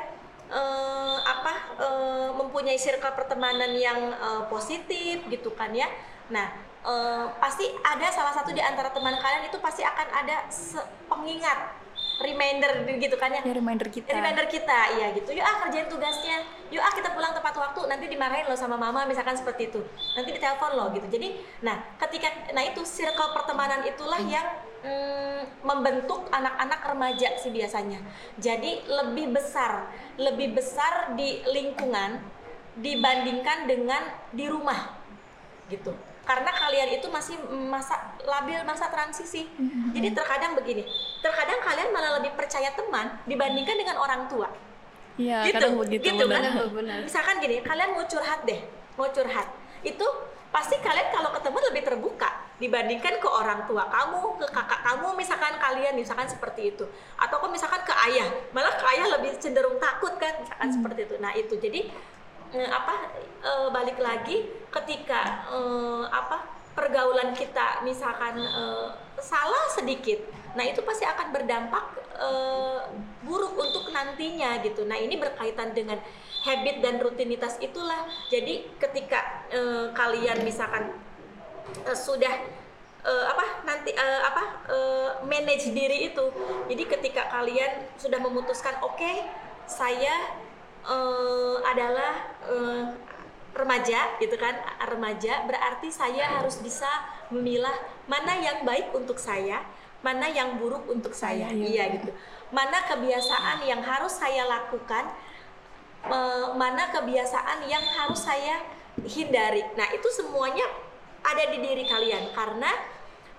eh, 0.50 1.16
apa 1.22 1.54
eh, 1.78 2.28
mempunyai 2.34 2.78
circle 2.78 3.14
pertemanan 3.14 3.70
yang 3.78 4.10
eh, 4.10 4.42
positif 4.50 5.22
gitu 5.30 5.54
kan 5.54 5.70
ya. 5.70 5.86
Nah 6.30 6.50
eh, 6.82 7.26
pasti 7.38 7.70
ada 7.86 8.10
salah 8.10 8.34
satu 8.34 8.50
di 8.50 8.62
antara 8.62 8.90
teman 8.90 9.14
kalian 9.14 9.46
itu 9.46 9.62
pasti 9.62 9.86
akan 9.86 10.06
ada 10.10 10.50
pengingat 11.06 11.78
reminder 12.20 12.84
gitu 13.00 13.16
kan 13.16 13.32
ya. 13.32 13.42
Ya 13.42 13.54
reminder 13.56 13.88
kita. 13.88 14.12
reminder 14.12 14.46
kita. 14.46 14.78
Iya 15.00 15.16
gitu. 15.16 15.32
Yuk 15.32 15.44
ah 15.44 15.56
kerjain 15.66 15.88
tugasnya. 15.88 16.44
Yuk 16.68 16.82
ah 16.84 16.92
kita 16.92 17.16
pulang 17.16 17.32
tepat 17.32 17.54
waktu. 17.56 17.80
Nanti 17.88 18.06
dimarahin 18.12 18.46
lo 18.46 18.56
sama 18.56 18.76
mama 18.76 19.08
misalkan 19.08 19.34
seperti 19.34 19.72
itu. 19.72 19.80
Nanti 20.14 20.30
ditelepon 20.36 20.72
lo 20.76 20.84
gitu. 20.92 21.06
Jadi 21.08 21.40
nah 21.64 21.80
ketika 21.96 22.52
nah 22.52 22.62
itu 22.62 22.84
circle 22.84 23.32
pertemanan 23.32 23.82
itulah 23.88 24.20
yang 24.20 24.46
mm, 24.84 25.64
membentuk 25.64 26.28
anak-anak 26.28 26.80
remaja 26.84 27.28
sih 27.40 27.50
biasanya. 27.50 28.04
Jadi 28.36 28.84
lebih 28.84 29.32
besar 29.32 29.88
lebih 30.20 30.52
besar 30.52 31.16
di 31.16 31.40
lingkungan 31.48 32.20
dibandingkan 32.78 33.66
dengan 33.66 34.02
di 34.30 34.46
rumah 34.46 34.94
gitu 35.70 35.94
karena 36.24 36.50
kalian 36.52 36.88
itu 37.00 37.06
masih 37.10 37.36
masa 37.48 38.16
labil 38.22 38.60
masa 38.62 38.86
transisi. 38.92 39.48
Jadi 39.92 40.08
terkadang 40.14 40.54
begini, 40.54 40.86
terkadang 41.24 41.58
kalian 41.64 41.88
malah 41.90 42.20
lebih 42.20 42.32
percaya 42.38 42.70
teman 42.76 43.18
dibandingkan 43.26 43.76
dengan 43.76 43.96
orang 43.98 44.28
tua. 44.30 44.48
Iya, 45.20 45.44
gitu, 45.50 45.56
kadang 45.60 45.74
begitu 45.76 46.04
gitu 46.06 46.24
benar. 46.24 46.40
kan? 46.48 46.72
Benar. 46.72 46.98
Misalkan 47.04 47.34
gini, 47.44 47.60
kalian 47.60 47.92
mau 47.92 48.04
curhat 48.08 48.40
deh, 48.48 48.60
mau 48.96 49.08
curhat, 49.12 49.48
itu 49.84 50.06
pasti 50.50 50.80
kalian 50.80 51.12
kalau 51.14 51.30
ketemu 51.36 51.58
lebih 51.70 51.82
terbuka 51.86 52.30
dibandingkan 52.58 53.16
ke 53.20 53.28
orang 53.28 53.64
tua 53.68 53.86
kamu, 53.88 54.36
ke 54.40 54.46
kakak 54.48 54.80
kamu, 54.82 55.08
misalkan 55.16 55.54
kalian 55.56 55.94
misalkan 55.96 56.28
seperti 56.28 56.74
itu, 56.76 56.84
atau 57.16 57.36
kok 57.36 57.50
misalkan 57.52 57.80
ke 57.84 57.94
ayah, 58.10 58.28
malah 58.52 58.74
ke 58.76 58.84
ayah 58.96 59.06
lebih 59.18 59.36
cenderung 59.40 59.76
takut 59.80 60.14
kan, 60.20 60.36
misalkan 60.40 60.68
seperti 60.72 61.00
itu. 61.08 61.16
Nah 61.20 61.32
itu 61.36 61.54
jadi 61.56 61.88
apa 62.50 62.94
eh, 63.42 63.68
balik 63.70 63.98
lagi 64.02 64.42
ketika 64.74 65.46
eh, 65.54 66.04
apa 66.10 66.42
pergaulan 66.74 67.30
kita 67.34 67.82
misalkan 67.86 68.38
eh, 68.38 68.88
salah 69.20 69.68
sedikit, 69.70 70.16
nah 70.56 70.64
itu 70.64 70.80
pasti 70.80 71.04
akan 71.04 71.30
berdampak 71.30 71.84
eh, 72.16 72.80
buruk 73.22 73.54
untuk 73.54 73.92
nantinya 73.94 74.58
gitu. 74.64 74.88
Nah 74.88 74.96
ini 74.96 75.20
berkaitan 75.20 75.76
dengan 75.76 76.00
habit 76.40 76.80
dan 76.80 76.98
rutinitas 76.98 77.60
itulah. 77.60 78.08
Jadi 78.32 78.66
ketika 78.80 79.46
eh, 79.52 79.92
kalian 79.92 80.40
misalkan 80.42 80.96
eh, 81.84 81.98
sudah 81.98 82.32
eh, 83.04 83.24
apa 83.28 83.62
nanti 83.68 83.92
eh, 83.92 84.20
apa 84.24 84.42
eh, 84.72 85.10
manage 85.28 85.70
diri 85.70 86.10
itu. 86.10 86.26
Jadi 86.66 86.82
ketika 86.88 87.28
kalian 87.28 87.86
sudah 88.00 88.18
memutuskan 88.18 88.80
oke 88.80 89.12
saya 89.70 90.34
eh, 90.86 91.56
adalah 91.64 92.12
eh, 92.48 92.84
remaja 93.50 94.16
gitu 94.22 94.38
kan 94.38 94.54
remaja 94.86 95.42
berarti 95.44 95.90
saya 95.90 96.38
harus 96.38 96.62
bisa 96.62 96.86
memilah 97.34 97.74
mana 98.06 98.38
yang 98.38 98.62
baik 98.62 98.94
untuk 98.94 99.18
saya 99.18 99.60
mana 100.00 100.30
yang 100.30 100.56
buruk 100.56 100.86
untuk 100.88 101.12
saya 101.12 101.50
iya. 101.52 101.66
iya 101.66 101.84
gitu 101.98 102.14
mana 102.54 102.80
kebiasaan 102.88 103.66
yang 103.66 103.82
harus 103.82 104.16
saya 104.16 104.46
lakukan 104.46 105.10
eh, 106.08 106.46
mana 106.54 106.88
kebiasaan 106.94 107.66
yang 107.66 107.82
harus 107.82 108.22
saya 108.22 108.80
hindari. 109.06 109.64
Nah, 109.78 109.88
itu 109.94 110.08
semuanya 110.12 110.66
ada 111.24 111.44
di 111.52 111.58
diri 111.60 111.84
kalian 111.86 112.32
karena 112.32 112.72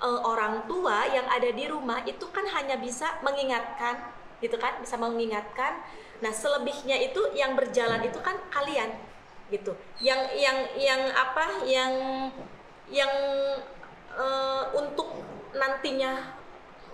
orang 0.02 0.66
tua 0.66 1.06
yang 1.14 1.30
ada 1.30 1.54
di 1.54 1.70
rumah 1.70 2.02
itu 2.10 2.26
kan 2.34 2.42
hanya 2.58 2.74
bisa 2.82 3.22
mengingatkan, 3.22 4.02
gitu 4.42 4.58
kan, 4.58 4.82
bisa 4.82 4.98
mengingatkan. 4.98 5.78
Nah, 6.22 6.30
selebihnya 6.30 6.98
itu 7.02 7.34
yang 7.34 7.58
berjalan 7.58 8.06
itu 8.06 8.22
kan 8.22 8.38
kalian, 8.54 8.94
gitu. 9.50 9.74
Yang 9.98 10.22
yang 10.38 10.58
yang 10.78 11.02
apa? 11.12 11.66
Yang 11.66 11.94
yang 12.90 13.14
eh, 14.16 14.64
untuk 14.78 15.10
nantinya 15.58 16.38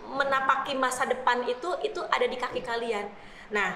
menapaki 0.07 0.73
masa 0.79 1.03
depan 1.03 1.43
itu 1.43 1.75
itu 1.83 1.99
ada 2.07 2.23
di 2.23 2.39
kaki 2.39 2.63
kalian. 2.63 3.11
Nah, 3.51 3.75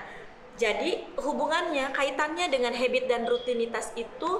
jadi 0.56 1.12
hubungannya 1.20 1.92
kaitannya 1.92 2.48
dengan 2.48 2.72
habit 2.72 3.12
dan 3.12 3.28
rutinitas 3.28 3.92
itu 4.00 4.32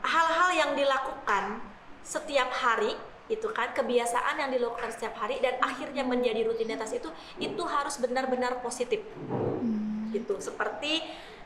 hal-hal 0.00 0.50
yang 0.56 0.72
dilakukan 0.78 1.60
setiap 2.00 2.48
hari 2.54 2.96
itu 3.28 3.44
kan 3.52 3.76
kebiasaan 3.76 4.40
yang 4.40 4.48
dilakukan 4.48 4.88
setiap 4.88 5.12
hari 5.20 5.36
dan 5.44 5.60
akhirnya 5.60 6.00
menjadi 6.00 6.48
rutinitas 6.48 6.96
itu 6.96 7.12
itu 7.36 7.62
harus 7.68 8.00
benar-benar 8.00 8.64
positif 8.64 9.04
gitu. 10.10 10.38
Seperti 10.38 11.02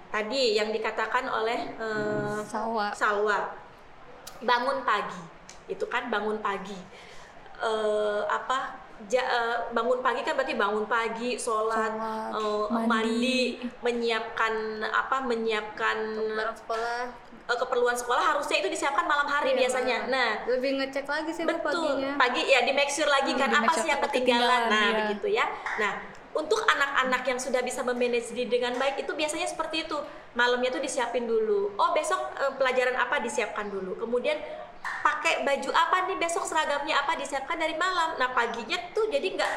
tadi 0.08 0.54
yang 0.54 0.68
dikatakan 0.68 1.24
oleh 1.24 1.72
eh, 1.74 2.38
Salwa. 2.44 2.92
Salwa. 2.92 3.38
Bangun 4.40 4.82
pagi. 4.82 5.22
Itu 5.66 5.86
kan 5.86 6.08
bangun 6.08 6.38
pagi. 6.38 6.76
Eh, 7.58 8.22
apa? 8.24 8.78
Ja- 9.04 9.26
eh, 9.26 9.58
bangun 9.70 9.98
pagi 9.98 10.22
kan 10.22 10.34
berarti 10.34 10.54
bangun 10.54 10.86
pagi 10.86 11.34
sholat, 11.34 11.90
Sholat, 11.90 12.30
eh, 12.32 12.66
mandi. 12.70 12.86
mandi. 12.86 13.40
menyiapkan 13.82 14.54
apa 14.80 15.16
menyiapkan 15.22 15.96
barang 16.32 16.56
sekolah. 16.56 17.00
Keperluan 17.42 17.92
sekolah 17.92 18.22
harusnya 18.24 18.62
itu 18.62 18.70
disiapkan 18.70 19.04
malam 19.04 19.26
hari 19.26 19.52
Iya, 19.52 19.66
biasanya. 19.66 19.96
nah 20.06 20.30
lebih 20.46 20.78
ngecek 20.78 21.04
lagi 21.04 21.30
sih 21.30 21.42
betul. 21.42 21.74
paginya. 21.98 22.14
Pagi 22.16 22.42
ya 22.46 22.62
di 22.62 22.72
make 22.72 22.88
sure 22.88 23.04
lagi 23.06 23.34
Hmm, 23.34 23.42
kan 23.42 23.50
apa 23.52 23.72
sih 23.74 23.90
yang 23.90 24.00
ketinggalan 24.00 24.40
ketinggalan, 24.40 24.62
nah 24.70 24.86
iya. 24.86 24.98
begitu 25.04 25.26
ya. 25.28 25.44
Nah 25.76 25.92
untuk 26.32 26.64
anak-anak 26.64 27.22
yang 27.28 27.36
sudah 27.36 27.60
bisa 27.60 27.84
memanage 27.84 28.32
diri 28.32 28.48
dengan 28.48 28.72
baik 28.80 29.04
itu 29.04 29.12
biasanya 29.12 29.44
seperti 29.44 29.84
itu. 29.84 29.98
Malamnya 30.32 30.72
tuh 30.72 30.80
disiapin 30.80 31.28
dulu. 31.28 31.76
Oh 31.76 31.92
besok 31.92 32.20
eh, 32.40 32.52
pelajaran 32.56 32.96
apa 32.96 33.20
disiapkan 33.20 33.68
dulu. 33.68 34.00
Kemudian 34.00 34.40
pakai 34.80 35.44
baju 35.44 35.70
apa 35.76 36.08
nih? 36.08 36.16
Besok 36.16 36.48
seragamnya 36.48 37.04
apa 37.04 37.20
disiapkan 37.20 37.60
dari 37.60 37.76
malam. 37.76 38.16
Nah 38.16 38.32
paginya 38.32 38.80
tuh 38.96 39.12
jadi 39.12 39.28
nggak 39.36 39.52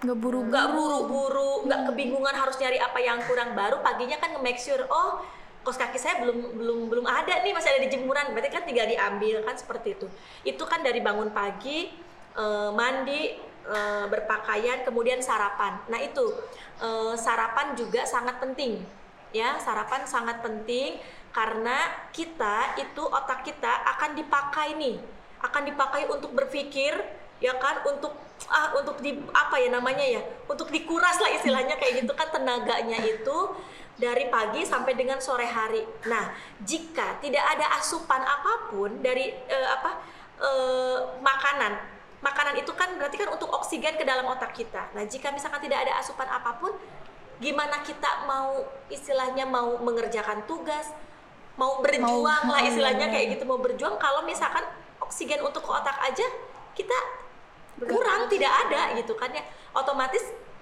Nggak 0.00 0.16
buru 0.16 0.48
nggak 0.48 0.66
buru-buru 0.72 1.52
nggak 1.68 1.92
kebingungan 1.92 2.32
harus 2.32 2.56
nyari 2.56 2.80
apa 2.80 2.98
yang 3.04 3.20
kurang. 3.28 3.52
Baru 3.52 3.84
paginya 3.84 4.16
kan 4.16 4.32
nge-make 4.32 4.56
sure 4.56 4.80
oh 4.88 5.20
kos 5.60 5.76
kaki 5.76 6.00
saya 6.00 6.24
belum 6.24 6.56
belum 6.56 6.78
belum 6.88 7.04
ada 7.04 7.44
nih 7.44 7.52
masih 7.52 7.76
ada 7.76 7.80
di 7.84 7.92
jemuran. 7.92 8.32
Berarti 8.32 8.48
kan 8.48 8.64
tinggal 8.64 8.88
diambil 8.88 9.44
kan 9.44 9.60
seperti 9.60 10.00
itu. 10.00 10.08
Itu 10.42 10.64
kan 10.64 10.80
dari 10.80 11.04
bangun 11.04 11.30
pagi 11.36 11.92
eh, 12.32 12.70
mandi 12.72 13.49
eh, 13.70 14.04
berpakaian 14.10 14.82
kemudian 14.82 15.22
sarapan 15.22 15.78
nah 15.86 16.02
itu 16.02 16.34
eh, 16.82 17.14
sarapan 17.14 17.78
juga 17.78 18.02
sangat 18.04 18.42
penting 18.42 18.82
ya 19.30 19.56
sarapan 19.62 20.02
sangat 20.04 20.42
penting 20.42 20.98
karena 21.30 22.10
kita 22.10 22.74
itu 22.82 23.02
otak 23.06 23.46
kita 23.46 23.70
akan 23.96 24.18
dipakai 24.18 24.74
nih 24.74 24.98
akan 25.40 25.62
dipakai 25.70 26.10
untuk 26.10 26.34
berpikir 26.34 26.92
ya 27.40 27.56
kan 27.56 27.80
untuk 27.86 28.12
ah 28.50 28.74
untuk 28.76 28.98
di 29.00 29.16
apa 29.32 29.56
ya 29.56 29.70
namanya 29.72 30.04
ya 30.04 30.20
untuk 30.50 30.68
dikuras 30.68 31.16
lah 31.22 31.30
istilahnya 31.32 31.78
kayak 31.78 32.04
gitu 32.04 32.12
kan 32.12 32.28
tenaganya 32.34 32.98
itu 33.06 33.38
dari 34.00 34.32
pagi 34.32 34.64
sampai 34.64 34.96
dengan 34.96 35.20
sore 35.20 35.44
hari. 35.44 35.84
Nah, 36.08 36.32
jika 36.64 37.20
tidak 37.20 37.44
ada 37.44 37.76
asupan 37.76 38.24
apa 38.24 38.72
pun 38.72 39.04
dari 39.04 39.28
eh, 39.28 39.68
apa 39.68 40.00
eh, 40.40 40.98
makanan, 41.20 41.72
makanan 42.20 42.54
itu 42.60 42.72
kan 42.76 42.92
berarti 43.00 43.16
kan 43.16 43.32
untuk 43.32 43.48
oksigen 43.48 43.96
ke 43.96 44.04
dalam 44.04 44.28
otak 44.28 44.52
kita. 44.52 44.92
Nah, 44.92 45.04
jika 45.08 45.32
misalkan 45.32 45.64
tidak 45.64 45.88
ada 45.88 46.00
asupan 46.00 46.28
apa 46.28 46.60
pun, 46.60 46.72
gimana 47.40 47.80
kita 47.80 48.28
mau 48.28 48.60
istilahnya 48.92 49.48
mau 49.48 49.80
mengerjakan 49.80 50.44
tugas, 50.44 50.92
mau 51.56 51.80
berjuang 51.80 52.44
lah 52.48 52.60
oh, 52.60 52.68
istilahnya 52.68 53.08
iya, 53.08 53.14
kayak 53.16 53.26
gitu 53.36 53.44
mau 53.48 53.60
berjuang 53.60 53.96
kalau 53.96 54.24
misalkan 54.24 54.64
oksigen 55.00 55.40
untuk 55.44 55.64
ke 55.64 55.72
otak 55.72 55.96
aja 56.04 56.24
kita 56.72 56.96
kurang 57.80 58.28
tidak 58.28 58.52
ada 58.68 58.92
gitu 58.96 59.16
kan 59.16 59.32
ya. 59.32 59.44
Otomatis 59.72 60.20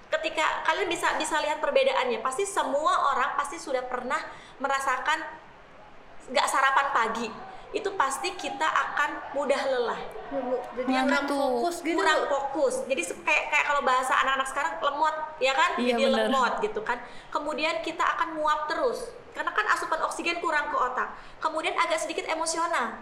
ketika 0.09 0.65
kalian 0.65 0.89
bisa 0.89 1.13
bisa 1.19 1.37
lihat 1.43 1.61
perbedaannya 1.61 2.23
pasti 2.23 2.47
semua 2.47 3.13
orang 3.13 3.37
pasti 3.37 3.61
sudah 3.61 3.85
pernah 3.85 4.17
merasakan 4.57 5.21
nggak 6.33 6.47
sarapan 6.49 6.87
pagi 6.95 7.27
itu 7.69 7.89
pasti 7.93 8.33
kita 8.33 8.65
akan 8.65 9.37
mudah 9.37 9.61
lelah. 9.69 10.01
Jadi 10.73 10.89
Yang 10.89 11.05
kurang 11.05 11.25
itu. 11.25 11.37
fokus 11.37 11.75
gitu. 11.85 11.97
Kurang 12.01 12.19
fokus. 12.25 12.75
Jadi 12.89 13.01
kayak 13.21 13.43
kayak 13.53 13.65
kalau 13.69 13.81
bahasa 13.85 14.13
anak-anak 14.25 14.47
sekarang 14.49 14.73
lemot 14.81 15.15
ya 15.37 15.53
kan? 15.53 15.69
Iya, 15.77 15.93
jadi 15.93 16.03
bener. 16.09 16.25
lemot 16.33 16.53
gitu 16.65 16.81
kan. 16.81 16.97
Kemudian 17.29 17.85
kita 17.85 18.01
akan 18.01 18.41
muap 18.41 18.65
terus. 18.65 19.13
Karena 19.37 19.53
kan 19.53 19.65
asupan 19.69 20.01
oksigen 20.09 20.41
kurang 20.41 20.73
ke 20.73 20.77
otak. 20.81 21.13
Kemudian 21.37 21.77
agak 21.77 22.01
sedikit 22.01 22.25
emosional. 22.25 22.97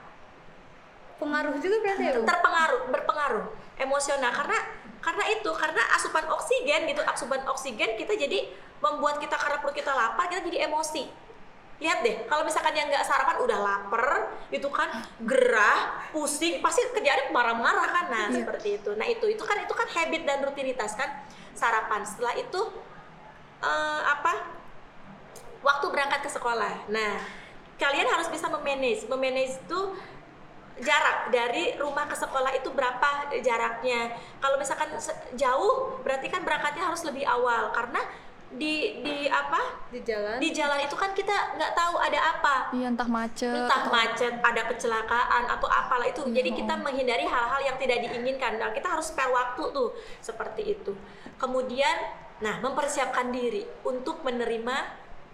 Pengaruh 1.17 1.55
juga 1.63 1.81
berarti 1.81 2.03
ya 2.03 2.13
terpengaruh 2.21 2.81
berpengaruh 2.91 3.45
emosional. 3.79 4.31
Karena 4.35 4.57
karena 4.99 5.23
itu 5.31 5.49
karena 5.55 5.83
asupan 5.95 6.27
oksigen 6.27 6.91
gitu 6.91 7.01
asupan 7.07 7.39
oksigen 7.47 7.95
kita 7.95 8.13
jadi 8.19 8.51
membuat 8.83 9.23
kita 9.23 9.39
karena 9.39 9.57
perut 9.63 9.75
kita 9.77 9.95
lapar 9.95 10.27
kita 10.27 10.43
jadi 10.43 10.67
emosi 10.67 11.26
lihat 11.77 12.01
deh 12.01 12.25
kalau 12.25 12.41
misalkan 12.41 12.73
yang 12.73 12.89
nggak 12.89 13.05
sarapan 13.05 13.37
udah 13.37 13.57
lapar 13.61 14.05
itu 14.49 14.65
kan 14.73 14.89
gerah 15.21 16.01
pusing 16.09 16.57
pasti 16.57 16.81
kerjaannya 16.89 17.29
marah-marah 17.29 17.85
kan 17.85 18.05
nah 18.09 18.25
Iya. 18.33 18.41
seperti 18.41 18.81
itu 18.81 18.91
nah 18.97 19.05
itu 19.05 19.25
itu 19.29 19.43
kan 19.45 19.61
itu 19.61 19.73
kan 19.77 19.87
habit 19.93 20.21
dan 20.25 20.41
rutinitas 20.41 20.97
kan 20.97 21.21
sarapan 21.53 22.01
setelah 22.01 22.33
itu 22.33 22.61
eh, 23.61 24.01
apa 24.09 24.57
waktu 25.65 25.85
berangkat 25.89 26.21
ke 26.25 26.29
sekolah. 26.31 26.89
Nah, 26.93 27.17
kalian 27.81 28.07
harus 28.07 28.29
bisa 28.29 28.47
memanage. 28.47 29.09
Memanage 29.09 29.57
itu 29.57 29.79
jarak 30.77 31.33
dari 31.33 31.73
rumah 31.81 32.05
ke 32.05 32.13
sekolah 32.13 32.53
itu 32.53 32.69
berapa 32.69 33.33
jaraknya. 33.41 34.13
Kalau 34.37 34.61
misalkan 34.61 34.93
jauh, 35.33 35.97
berarti 36.05 36.29
kan 36.29 36.45
berangkatnya 36.45 36.85
harus 36.85 37.01
lebih 37.01 37.25
awal 37.25 37.73
karena 37.73 38.01
di 38.55 39.03
di 39.03 39.27
apa? 39.27 39.59
di 39.91 39.99
jalan 40.03 40.39
Di 40.39 40.49
jalan 40.55 40.79
itu 40.79 40.95
kan 40.95 41.11
kita 41.11 41.59
nggak 41.59 41.71
tahu 41.75 41.99
ada 41.99 42.19
apa. 42.37 42.55
Iya 42.71 42.87
entah 42.91 43.07
macet. 43.07 43.51
Entah 43.51 43.81
atau- 43.83 43.91
macet, 43.91 44.33
ada 44.39 44.61
kecelakaan 44.71 45.43
atau 45.51 45.67
apalah 45.67 46.07
itu. 46.07 46.23
Jadi 46.31 46.55
kita 46.55 46.79
menghindari 46.79 47.27
hal-hal 47.27 47.61
yang 47.63 47.77
tidak 47.79 48.07
diinginkan. 48.07 48.59
Nah, 48.59 48.71
kita 48.71 48.87
harus 48.87 49.11
spare 49.11 49.31
waktu 49.31 49.63
tuh 49.71 49.91
seperti 50.23 50.79
itu. 50.79 50.95
Kemudian, 51.35 51.95
nah 52.39 52.59
mempersiapkan 52.63 53.31
diri 53.31 53.67
untuk 53.83 54.23
menerima 54.23 54.75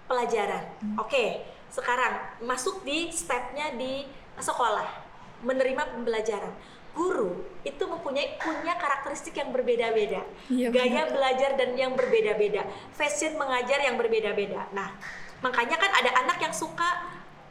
pelajaran. 0.09 0.63
Oke, 0.97 1.45
sekarang 1.69 2.41
masuk 2.45 2.81
di 2.85 3.09
stepnya 3.13 3.73
di 3.73 4.05
sekolah. 4.37 5.05
menerima 5.43 5.91
pembelajaran. 5.91 6.55
Guru 6.93 7.41
itu 7.65 7.83
mempunyai 7.89 8.37
punya 8.37 8.77
karakteristik 8.77 9.33
yang 9.33 9.49
berbeda-beda, 9.49 10.21
Iya, 10.45 10.69
gaya 10.69 11.09
belajar 11.09 11.57
dan 11.57 11.73
yang 11.73 11.97
berbeda-beda, 11.97 12.69
fashion 12.93 13.33
mengajar 13.33 13.81
yang 13.81 13.97
berbeda-beda. 13.97 14.69
Nah, 14.77 14.93
makanya 15.41 15.81
kan 15.81 15.89
ada 15.89 16.11
anak 16.21 16.37
yang 16.37 16.53
suka 16.53 16.85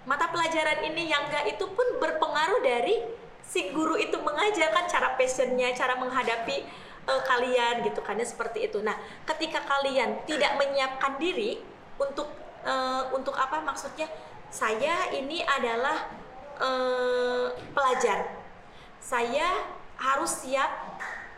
mata 0.06 0.30
pelajaran 0.30 0.86
ini 0.86 1.10
yang 1.10 1.26
enggak 1.26 1.58
itu 1.58 1.64
pun 1.74 1.86
berpengaruh 1.98 2.62
dari 2.62 3.02
si 3.42 3.70
guru 3.74 3.98
itu 3.98 4.14
mengajarkan 4.18 4.86
cara 4.86 5.14
passionnya, 5.18 5.74
cara 5.74 5.98
menghadapi 5.98 6.62
uh, 7.06 7.22
kalian 7.26 7.82
gitu 7.86 8.00
kan 8.02 8.18
ya 8.18 8.26
seperti 8.26 8.70
itu. 8.70 8.78
Nah, 8.82 8.94
ketika 9.26 9.62
kalian 9.66 10.22
tidak 10.26 10.54
menyiapkan 10.58 11.18
diri 11.18 11.58
untuk 11.98 12.30
uh, 12.62 13.10
untuk 13.14 13.34
apa 13.34 13.62
maksudnya? 13.62 14.06
Saya 14.52 15.08
ini 15.16 15.40
adalah 15.40 16.12
uh, 16.60 17.48
pelajar. 17.72 18.41
Saya 19.02 19.66
harus 19.98 20.30
siap 20.46 20.70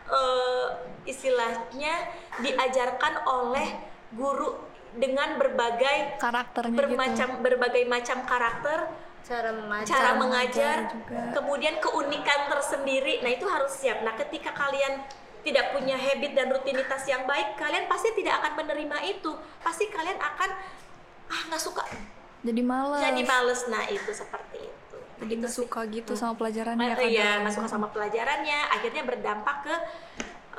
uh, 0.09 0.67
istilahnya 1.05 1.93
diajarkan 2.41 3.25
oleh 3.25 3.67
guru 4.13 4.53
dengan 4.95 5.35
berbagai 5.35 6.21
Karakternya 6.21 6.77
bermacam 6.77 7.29
gitu. 7.35 7.43
berbagai 7.43 7.83
macam 7.83 8.23
karakter 8.23 8.79
cara 9.25 9.49
mengajar 9.51 9.89
cara 9.89 10.11
mengajar 10.15 10.77
mengajar, 10.85 10.93
juga. 10.93 11.19
kemudian 11.33 11.75
keunikan 11.81 12.45
tersendiri. 12.45 13.25
Nah, 13.25 13.33
itu 13.33 13.45
harus 13.49 13.73
siap. 13.73 14.05
Nah, 14.05 14.13
ketika 14.13 14.53
kalian 14.53 15.01
tidak 15.41 15.73
punya 15.73 15.97
habit 15.97 16.37
dan 16.37 16.53
rutinitas 16.53 17.01
yang 17.09 17.25
baik, 17.25 17.57
kalian 17.57 17.89
pasti 17.89 18.13
tidak 18.13 18.37
akan 18.41 18.53
menerima 18.61 18.97
itu. 19.17 19.33
Pasti 19.65 19.89
kalian 19.89 20.21
akan 20.21 20.49
ah 21.25 21.41
nggak 21.49 21.57
suka, 21.57 21.81
Jadi 22.45 22.61
males. 22.61 23.01
jadi 23.01 23.21
males. 23.25 23.61
Nah, 23.65 23.83
itu 23.89 24.13
seperti 24.13 24.69
itu. 24.69 24.84
Jadi 25.19 25.33
nggak 25.39 25.53
sih. 25.55 25.63
suka 25.63 25.79
gitu 25.95 26.13
sama 26.19 26.33
pelajarannya 26.39 26.91
Ma- 26.91 26.99
Iya, 26.99 27.27
kadang. 27.27 27.39
nggak 27.41 27.55
suka 27.55 27.67
sama 27.71 27.87
pelajarannya. 27.95 28.59
Akhirnya 28.75 29.03
berdampak 29.09 29.55
ke 29.65 29.75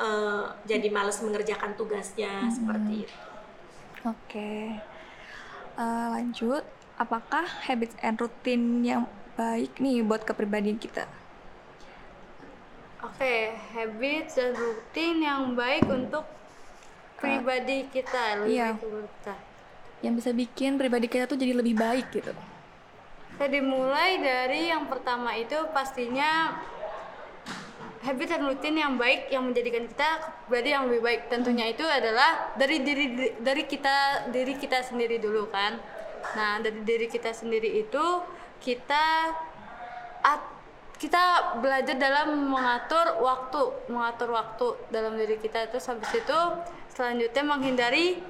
eh, 0.06 0.44
jadi 0.70 0.88
males 0.96 1.18
mengerjakan 1.24 1.72
tugasnya 1.80 2.32
seperti 2.56 2.92
itu. 3.08 3.16
Oke. 4.04 4.48
Eh, 5.76 6.06
lanjut, 6.14 6.64
apakah 6.96 7.44
habits 7.68 7.96
and 8.00 8.16
routine 8.22 8.66
yang 8.90 9.02
baik 9.36 9.76
nih 9.84 10.00
buat 10.08 10.22
kepribadian 10.24 10.80
kita? 10.80 11.04
Oke, 13.06 13.34
habit 13.76 14.24
dan 14.36 14.50
rutin 14.56 15.16
yang 15.28 15.42
baik 15.60 15.84
untuk 15.88 16.24
pribadi 17.20 17.78
kita, 17.94 18.24
lebih 18.42 18.52
Iya. 18.52 18.68
kita. 18.80 19.34
Yang 20.04 20.14
bisa 20.20 20.30
bikin 20.36 20.72
pribadi 20.80 21.06
kita 21.12 21.24
tuh 21.30 21.38
jadi 21.42 21.52
lebih 21.56 21.74
baik 21.76 22.06
gitu. 22.12 22.32
Kita 23.36 23.52
dimulai 23.52 24.16
dari 24.16 24.72
yang 24.72 24.88
pertama 24.88 25.36
itu 25.36 25.60
pastinya 25.68 26.56
habit 28.00 28.32
dan 28.32 28.48
rutin 28.48 28.80
yang 28.80 28.96
baik 28.96 29.28
yang 29.28 29.44
menjadikan 29.44 29.84
kita 29.84 30.32
pribadi 30.48 30.72
yang 30.72 30.88
lebih 30.88 31.04
baik. 31.04 31.20
Tentunya 31.28 31.68
itu 31.68 31.84
adalah 31.84 32.56
dari 32.56 32.80
diri 32.80 33.36
dari 33.36 33.68
kita 33.68 34.32
diri 34.32 34.56
kita 34.56 34.80
sendiri 34.80 35.20
dulu 35.20 35.52
kan. 35.52 35.76
Nah, 36.32 36.64
dari 36.64 36.80
diri 36.80 37.12
kita 37.12 37.36
sendiri 37.36 37.76
itu 37.76 38.24
kita 38.64 39.36
kita 40.96 41.60
belajar 41.60 41.92
dalam 42.00 42.48
mengatur 42.48 43.20
waktu, 43.20 43.92
mengatur 43.92 44.32
waktu 44.32 44.80
dalam 44.88 45.12
diri 45.20 45.36
kita 45.36 45.68
itu 45.68 45.76
habis 45.76 46.08
itu 46.08 46.40
selanjutnya 46.88 47.44
menghindari 47.44 48.24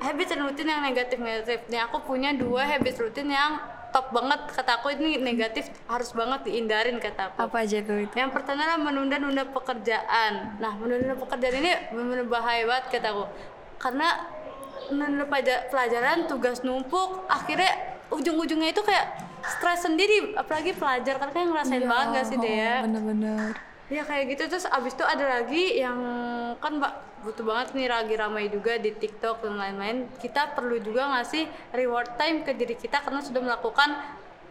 habit 0.00 0.26
dan 0.32 0.40
rutin 0.48 0.72
yang 0.72 0.80
negatif 0.80 1.20
negatif. 1.20 1.68
Nih 1.68 1.84
aku 1.84 2.00
punya 2.00 2.32
dua 2.32 2.64
habit 2.64 2.96
rutin 2.96 3.28
yang 3.28 3.81
top 3.92 4.08
banget 4.10 4.40
kata 4.56 4.80
aku 4.80 4.88
ini 4.96 5.20
negatif 5.20 5.68
harus 5.84 6.10
banget 6.16 6.48
dihindarin 6.48 6.96
kata 6.96 7.30
aku. 7.30 7.36
Apa 7.44 7.56
aja 7.62 7.78
tuh 7.84 8.00
itu? 8.00 8.14
Yang 8.16 8.32
pertama 8.32 8.64
adalah 8.64 8.80
menunda-nunda 8.80 9.44
pekerjaan. 9.52 10.56
Nah, 10.56 10.72
menunda-nunda 10.80 11.20
pekerjaan 11.20 11.54
ini 11.60 11.72
benar-benar 11.92 12.26
bahaya 12.26 12.62
banget 12.64 12.84
kataku. 12.98 13.24
Karena 13.76 14.08
menunda 14.88 15.28
pelaja- 15.28 15.68
pelajaran, 15.68 16.24
tugas 16.26 16.64
numpuk, 16.64 17.28
akhirnya 17.28 18.00
ujung-ujungnya 18.08 18.72
itu 18.72 18.80
kayak 18.80 19.06
stres 19.44 19.84
sendiri. 19.84 20.32
Apalagi 20.34 20.72
pelajar, 20.72 21.20
karena 21.20 21.32
kan 21.32 21.44
ngerasain 21.52 21.84
banget 21.84 22.06
gak 22.16 22.24
sih 22.26 22.36
oh, 22.40 22.42
Dea? 22.42 22.74
Bener-bener. 22.88 23.52
Ya 23.92 24.08
kayak 24.08 24.24
gitu 24.32 24.56
terus 24.56 24.64
abis 24.64 24.96
itu 24.96 25.04
ada 25.04 25.20
lagi 25.28 25.76
yang 25.76 26.00
kan 26.56 26.80
mbak 26.80 26.92
butuh 27.28 27.44
banget 27.44 27.76
nih 27.76 27.92
lagi 27.92 28.14
ramai 28.16 28.48
juga 28.48 28.80
di 28.80 28.88
TikTok 28.96 29.44
dan 29.44 29.60
lain-lain. 29.60 30.08
Kita 30.16 30.56
perlu 30.56 30.80
juga 30.80 31.12
ngasih 31.12 31.44
reward 31.76 32.16
time 32.16 32.40
ke 32.40 32.56
diri 32.56 32.72
kita 32.72 33.04
karena 33.04 33.20
sudah 33.20 33.44
melakukan 33.44 33.92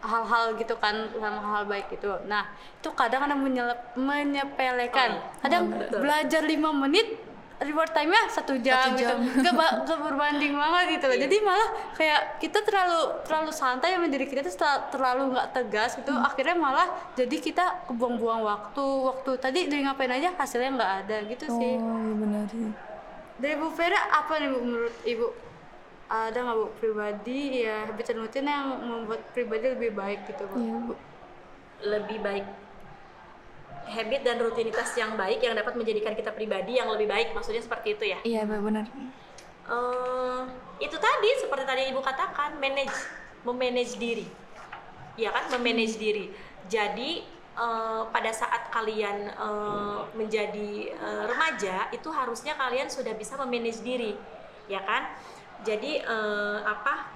hal-hal 0.02 0.54
gitu 0.58 0.78
kan 0.78 1.10
hal-hal 1.18 1.66
baik 1.66 1.90
gitu. 1.90 2.22
Nah 2.30 2.54
itu 2.54 2.90
kadang 2.94 3.26
kadang 3.26 3.42
menyelep, 3.42 3.80
menyepelekan. 3.98 5.10
Kadang 5.42 5.74
belajar 5.90 6.42
lima 6.46 6.70
menit 6.70 7.18
reward 7.62 7.90
time-nya 7.90 8.22
satu 8.28 8.54
jam, 8.58 8.92
Satu 8.92 8.98
jam. 8.98 9.16
gitu. 9.24 9.40
Gak, 9.40 9.54
ba- 9.54 9.82
gak 9.82 9.98
berbanding 9.98 10.52
banget 10.52 10.84
gitu 10.92 11.04
loh. 11.06 11.18
Jadi 11.18 11.36
malah 11.40 11.68
kayak 11.92 12.20
kita 12.38 12.58
terlalu 12.60 13.00
terlalu 13.22 13.50
santai 13.50 13.92
sama 13.92 14.06
diri 14.06 14.24
kita 14.24 14.40
tuh 14.40 14.52
terla- 14.52 14.84
terlalu 14.88 15.22
nggak 15.30 15.48
tegas 15.52 15.90
gitu. 15.94 16.12
Akhirnya 16.12 16.54
malah 16.54 16.86
jadi 17.12 17.36
kita 17.38 17.64
kebuang-buang 17.86 18.42
waktu. 18.42 18.82
Waktu 18.82 19.30
tadi 19.36 19.60
dari 19.66 19.82
ngapain 19.82 20.12
aja 20.12 20.34
hasilnya 20.34 20.70
nggak 20.72 20.92
ada 21.00 21.16
gitu 21.24 21.44
Oh, 21.46 21.56
sih. 21.56 21.72
iya 21.72 22.12
benar 22.14 22.44
sih. 22.46 22.68
Dari 23.34 23.54
Bu 23.54 23.68
Vera 23.70 24.00
apa 24.12 24.32
nih 24.36 24.48
Bu 24.48 24.58
menurut 24.60 24.96
Ibu? 25.02 25.26
Ada 26.06 26.38
nggak 26.38 26.56
Bu 26.56 26.66
pribadi 26.76 27.40
ya 27.62 27.86
habit 27.86 28.04
dan 28.04 28.18
rutin 28.18 28.44
yang 28.44 28.66
membuat 28.78 29.24
pribadi 29.30 29.66
lebih 29.70 29.90
baik 29.92 30.26
gitu 30.26 30.44
Bu? 30.44 30.56
Iya, 30.56 30.74
Bu. 30.82 30.94
lebih 31.82 32.18
baik 32.20 32.46
habit 33.86 34.22
dan 34.22 34.38
rutinitas 34.38 34.94
yang 34.94 35.14
baik 35.18 35.42
yang 35.42 35.54
dapat 35.58 35.74
menjadikan 35.74 36.14
kita 36.14 36.30
pribadi 36.32 36.78
yang 36.78 36.88
lebih 36.90 37.10
baik. 37.10 37.34
Maksudnya 37.34 37.62
seperti 37.62 37.98
itu 37.98 38.04
ya? 38.08 38.18
Iya, 38.22 38.42
benar. 38.46 38.86
Eh, 39.62 40.42
itu 40.82 40.96
tadi 40.98 41.30
seperti 41.38 41.64
tadi 41.64 41.82
ibu 41.94 42.02
katakan 42.02 42.58
manage 42.58 42.96
memanage 43.46 43.94
diri. 43.98 44.26
Ya 45.18 45.30
kan? 45.30 45.50
Memanage 45.54 45.98
diri. 45.98 46.32
Jadi 46.66 47.22
eh, 47.58 48.02
pada 48.10 48.30
saat 48.32 48.70
kalian 48.70 49.30
eh, 49.30 50.00
menjadi 50.16 50.70
eh, 50.94 51.24
remaja 51.28 51.90
itu 51.94 52.08
harusnya 52.10 52.58
kalian 52.58 52.90
sudah 52.90 53.14
bisa 53.14 53.38
memanage 53.38 53.82
diri. 53.82 54.18
Ya 54.66 54.82
kan? 54.82 55.12
Jadi 55.62 56.02
eh, 56.02 56.58
apa? 56.64 57.12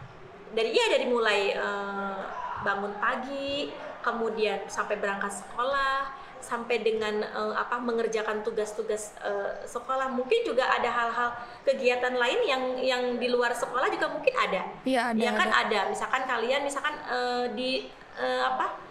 Dari 0.55 0.71
iya 0.71 0.87
dari 0.95 1.07
mulai 1.11 1.53
eh, 1.55 2.21
bangun 2.63 2.95
pagi 3.03 3.71
kemudian 4.07 4.71
sampai 4.71 5.03
berangkat 5.03 5.43
sekolah 5.43 6.26
sampai 6.47 6.87
dengan 6.87 7.27
eh, 7.27 7.55
apa 7.59 7.83
mengerjakan 7.83 8.47
tugas-tugas 8.47 9.19
eh, 9.19 9.67
sekolah. 9.67 10.15
Mungkin 10.15 10.47
juga 10.47 10.71
ada 10.71 10.87
hal-hal 10.87 11.31
kegiatan 11.67 12.15
lain 12.15 12.41
yang 12.47 12.63
yang 12.79 13.03
di 13.19 13.27
luar 13.27 13.51
sekolah 13.51 13.91
juga 13.91 14.07
mungkin 14.15 14.31
ada. 14.31 14.63
Iya, 14.87 15.11
ada, 15.11 15.19
ya 15.19 15.33
kan 15.35 15.51
ada. 15.51 15.67
ada. 15.67 15.81
Misalkan 15.91 16.23
kalian 16.23 16.63
misalkan 16.63 16.95
eh, 17.11 17.45
di 17.59 17.71
eh, 18.15 18.43
apa 18.47 18.87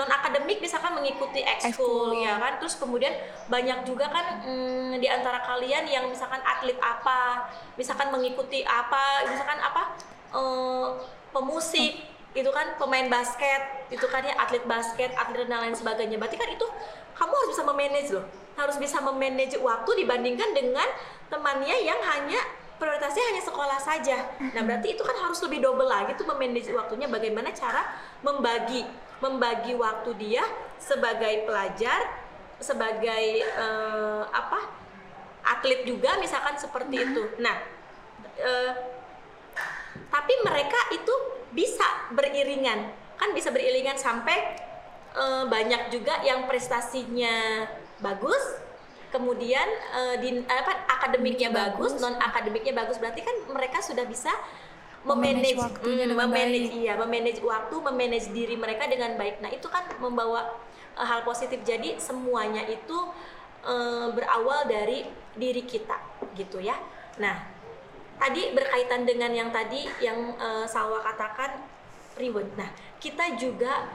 non 0.00 0.08
akademik 0.08 0.62
misalkan 0.62 0.94
mengikuti 0.94 1.42
ekskul 1.42 2.14
ya 2.22 2.38
kan? 2.38 2.62
Terus 2.62 2.78
kemudian 2.78 3.12
banyak 3.50 3.82
juga 3.82 4.06
kan 4.06 4.46
mm, 4.46 5.02
di 5.02 5.10
antara 5.10 5.42
kalian 5.42 5.84
yang 5.90 6.06
misalkan 6.06 6.40
atlet 6.46 6.78
apa 6.78 7.50
misalkan 7.74 8.14
mengikuti 8.14 8.62
apa 8.62 9.26
misalkan 9.26 9.58
apa 9.58 9.82
eh, 10.32 10.86
pemusik 11.34 12.06
itu 12.32 12.50
kan? 12.54 12.78
Pemain 12.78 13.10
basket 13.10 13.77
itu 13.88 14.06
kan 14.08 14.20
ya 14.24 14.36
atlet 14.36 14.64
basket 14.68 15.10
atlet 15.16 15.48
dan 15.48 15.64
lain 15.64 15.76
sebagainya 15.76 16.20
berarti 16.20 16.36
kan 16.36 16.48
itu 16.52 16.66
kamu 17.16 17.32
harus 17.32 17.48
bisa 17.56 17.64
memanage 17.64 18.10
loh 18.12 18.24
harus 18.58 18.76
bisa 18.76 18.98
memanage 19.00 19.56
waktu 19.58 19.90
dibandingkan 20.04 20.50
dengan 20.52 20.88
temannya 21.30 21.76
yang 21.86 22.00
hanya 22.02 22.40
prioritasnya 22.78 23.34
hanya 23.34 23.42
sekolah 23.42 23.78
saja. 23.82 24.16
Nah, 24.54 24.62
berarti 24.62 24.94
itu 24.94 25.02
kan 25.02 25.18
harus 25.18 25.42
lebih 25.42 25.66
double 25.66 25.90
lagi 25.90 26.14
tuh 26.14 26.24
memanage 26.30 26.70
waktunya 26.70 27.10
bagaimana 27.10 27.50
cara 27.50 27.82
membagi 28.22 28.86
membagi 29.18 29.74
waktu 29.74 30.14
dia 30.14 30.46
sebagai 30.78 31.42
pelajar, 31.42 32.06
sebagai 32.62 33.42
eh, 33.42 34.22
apa? 34.30 34.78
atlet 35.48 35.88
juga 35.88 36.20
misalkan 36.20 36.60
seperti 36.60 37.08
itu. 37.08 37.22
Nah, 37.40 37.56
eh, 38.36 38.72
tapi 40.12 40.34
mereka 40.44 40.76
itu 40.92 41.14
bisa 41.56 42.12
beriringan. 42.12 43.07
Kan 43.18 43.34
bisa 43.34 43.50
beriringan 43.50 43.98
sampai 43.98 44.56
eh, 45.12 45.44
banyak 45.44 45.90
juga 45.90 46.22
yang 46.22 46.46
prestasinya 46.46 47.66
bagus, 47.98 48.40
kemudian 49.10 49.66
eh, 49.94 50.16
di 50.22 50.28
apa 50.46 50.86
akademiknya 50.86 51.50
bagus, 51.50 51.98
non 51.98 52.14
akademiknya 52.16 52.72
bagus 52.78 52.96
berarti 53.02 53.26
kan 53.26 53.36
mereka 53.50 53.82
sudah 53.82 54.06
bisa 54.06 54.30
Memanage 55.06 55.54
memanage 55.54 55.62
waktunya 55.62 56.04
mm, 56.04 56.10
dengan 56.10 56.26
memanage 56.26 56.68
baik. 56.68 56.80
iya 56.82 56.92
memanage 56.98 57.40
waktu 57.46 57.74
memanage 57.78 58.28
diri 58.34 58.56
mereka 58.58 58.90
dengan 58.90 59.14
baik. 59.14 59.38
Nah 59.38 59.50
itu 59.54 59.70
kan 59.70 59.86
membawa 60.02 60.58
eh, 60.98 61.06
hal 61.06 61.22
positif. 61.22 61.62
Jadi 61.62 62.02
semuanya 62.02 62.66
itu 62.66 62.98
eh, 63.62 64.06
berawal 64.10 64.66
dari 64.66 65.06
diri 65.38 65.62
kita 65.62 65.94
gitu 66.34 66.58
ya. 66.58 66.74
Nah 67.22 67.46
tadi 68.18 68.50
berkaitan 68.50 69.06
dengan 69.06 69.30
yang 69.30 69.54
tadi 69.54 69.86
yang 70.02 70.34
eh, 70.34 70.66
Salwa 70.66 70.98
katakan 71.06 71.62
reward. 72.18 72.50
Nah 72.58 72.68
kita 72.98 73.38
juga 73.38 73.88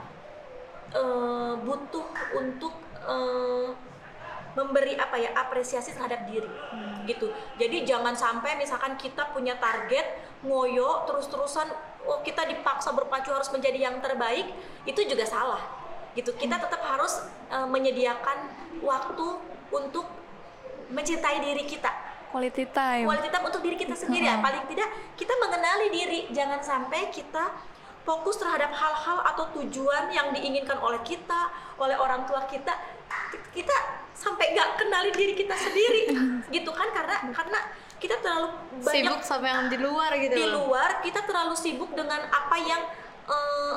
eh, 0.92 1.54
butuh 1.60 2.06
untuk 2.40 2.74
eh, 3.04 3.68
memberi 4.54 4.94
apa 4.94 5.18
ya 5.18 5.34
apresiasi 5.34 5.92
terhadap 5.92 6.30
diri 6.30 6.50
gitu. 7.10 7.26
Jadi 7.58 7.82
jangan 7.82 8.14
sampai 8.14 8.54
misalkan 8.54 8.94
kita 8.94 9.34
punya 9.34 9.58
target 9.58 10.06
ngoyo 10.46 11.04
terus-terusan 11.10 11.66
oh 12.06 12.22
kita 12.22 12.46
dipaksa 12.46 12.94
berpacu 12.94 13.34
harus 13.34 13.50
menjadi 13.50 13.90
yang 13.90 13.96
terbaik 13.98 14.46
itu 14.86 15.00
juga 15.04 15.26
salah 15.26 15.60
gitu. 16.14 16.30
Kita 16.38 16.56
tetap 16.56 16.80
harus 16.80 17.26
eh, 17.50 17.66
menyediakan 17.66 18.38
waktu 18.80 19.26
untuk 19.74 20.06
mencintai 20.94 21.42
diri 21.42 21.66
kita. 21.66 21.90
Quality 22.30 22.66
time. 22.74 23.06
quality 23.06 23.30
time 23.30 23.46
untuk 23.46 23.62
diri 23.62 23.76
kita 23.78 23.94
sendiri. 23.94 24.26
Ya 24.26 24.38
paling 24.42 24.66
tidak 24.70 24.90
kita 25.18 25.34
mengenali 25.38 25.86
diri. 25.90 26.20
Jangan 26.34 26.62
sampai 26.62 27.10
kita 27.10 27.73
fokus 28.04 28.36
terhadap 28.36 28.70
hal-hal 28.76 29.18
atau 29.24 29.48
tujuan 29.60 30.12
yang 30.12 30.28
diinginkan 30.36 30.76
oleh 30.76 31.00
kita 31.00 31.48
oleh 31.80 31.96
orang 31.96 32.28
tua 32.28 32.44
kita 32.44 32.70
kita 33.50 33.76
sampai 34.12 34.52
nggak 34.52 34.68
kenali 34.76 35.10
diri 35.16 35.34
kita 35.34 35.56
sendiri 35.56 36.12
gitu 36.54 36.70
kan? 36.70 36.92
Karena 36.92 37.32
karena 37.32 37.58
kita 37.98 38.20
terlalu 38.20 38.52
banyak 38.84 39.08
Sibuk 39.08 39.22
sama 39.24 39.46
yang 39.48 39.72
di 39.72 39.78
luar 39.80 40.12
gitu. 40.20 40.36
di 40.36 40.46
luar 40.52 41.00
kita 41.00 41.24
terlalu 41.24 41.56
sibuk 41.56 41.90
dengan 41.96 42.20
apa 42.28 42.56
yang 42.60 42.82
eh, 43.24 43.74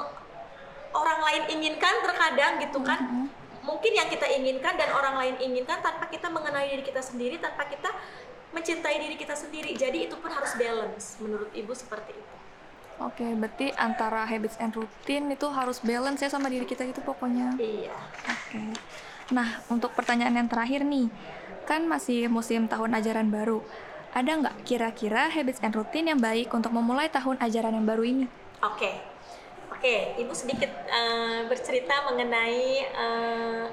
orang 0.91 1.19
lain 1.23 1.43
inginkan 1.57 2.03
terkadang 2.03 2.59
gitu 2.59 2.83
kan? 2.83 3.31
Mungkin 3.63 3.91
yang 3.95 4.07
kita 4.11 4.27
inginkan 4.27 4.75
dan 4.75 4.91
orang 4.91 5.15
lain 5.15 5.35
inginkan 5.39 5.79
tanpa 5.79 6.07
kita 6.11 6.27
mengenali 6.27 6.75
diri 6.75 6.83
kita 6.83 6.99
sendiri 6.99 7.39
tanpa 7.39 7.67
kita 7.67 7.91
mencintai 8.51 8.99
diri 8.99 9.15
kita 9.15 9.35
sendiri. 9.35 9.71
Jadi 9.75 10.11
itu 10.11 10.15
pun 10.19 10.31
harus 10.31 10.51
balance 10.59 11.15
menurut 11.23 11.51
ibu 11.55 11.71
seperti 11.71 12.11
itu 12.11 12.46
Oke, 12.97 13.25
berarti 13.37 13.69
antara 13.77 14.25
habits 14.25 14.57
and 14.57 14.73
routine 14.73 15.29
itu 15.29 15.45
harus 15.53 15.77
balance 15.85 16.21
ya 16.25 16.29
sama 16.33 16.49
diri 16.49 16.65
kita 16.65 16.81
gitu 16.89 17.05
pokoknya. 17.05 17.53
iya 17.61 17.93
Oke. 18.25 18.73
Nah, 19.33 19.61
untuk 19.69 19.93
pertanyaan 19.93 20.33
yang 20.33 20.49
terakhir 20.49 20.81
nih, 20.81 21.11
kan 21.69 21.85
masih 21.85 22.25
musim 22.31 22.65
tahun 22.65 22.97
ajaran 22.97 23.29
baru. 23.29 23.61
Ada 24.17 24.39
nggak 24.39 24.55
kira-kira 24.65 25.29
habits 25.29 25.61
and 25.61 25.77
routine 25.77 26.09
yang 26.09 26.17
baik 26.17 26.49
untuk 26.49 26.73
memulai 26.73 27.05
tahun 27.11 27.37
ajaran 27.37 27.77
yang 27.77 27.85
baru 27.85 28.03
ini? 28.07 28.25
oke 28.63 28.91
oke 29.69 29.95
ibu 30.17 30.33
sedikit 30.33 30.71
eh, 30.89 31.45
bercerita 31.45 32.09
mengenai 32.09 32.65
eh, 32.81 33.65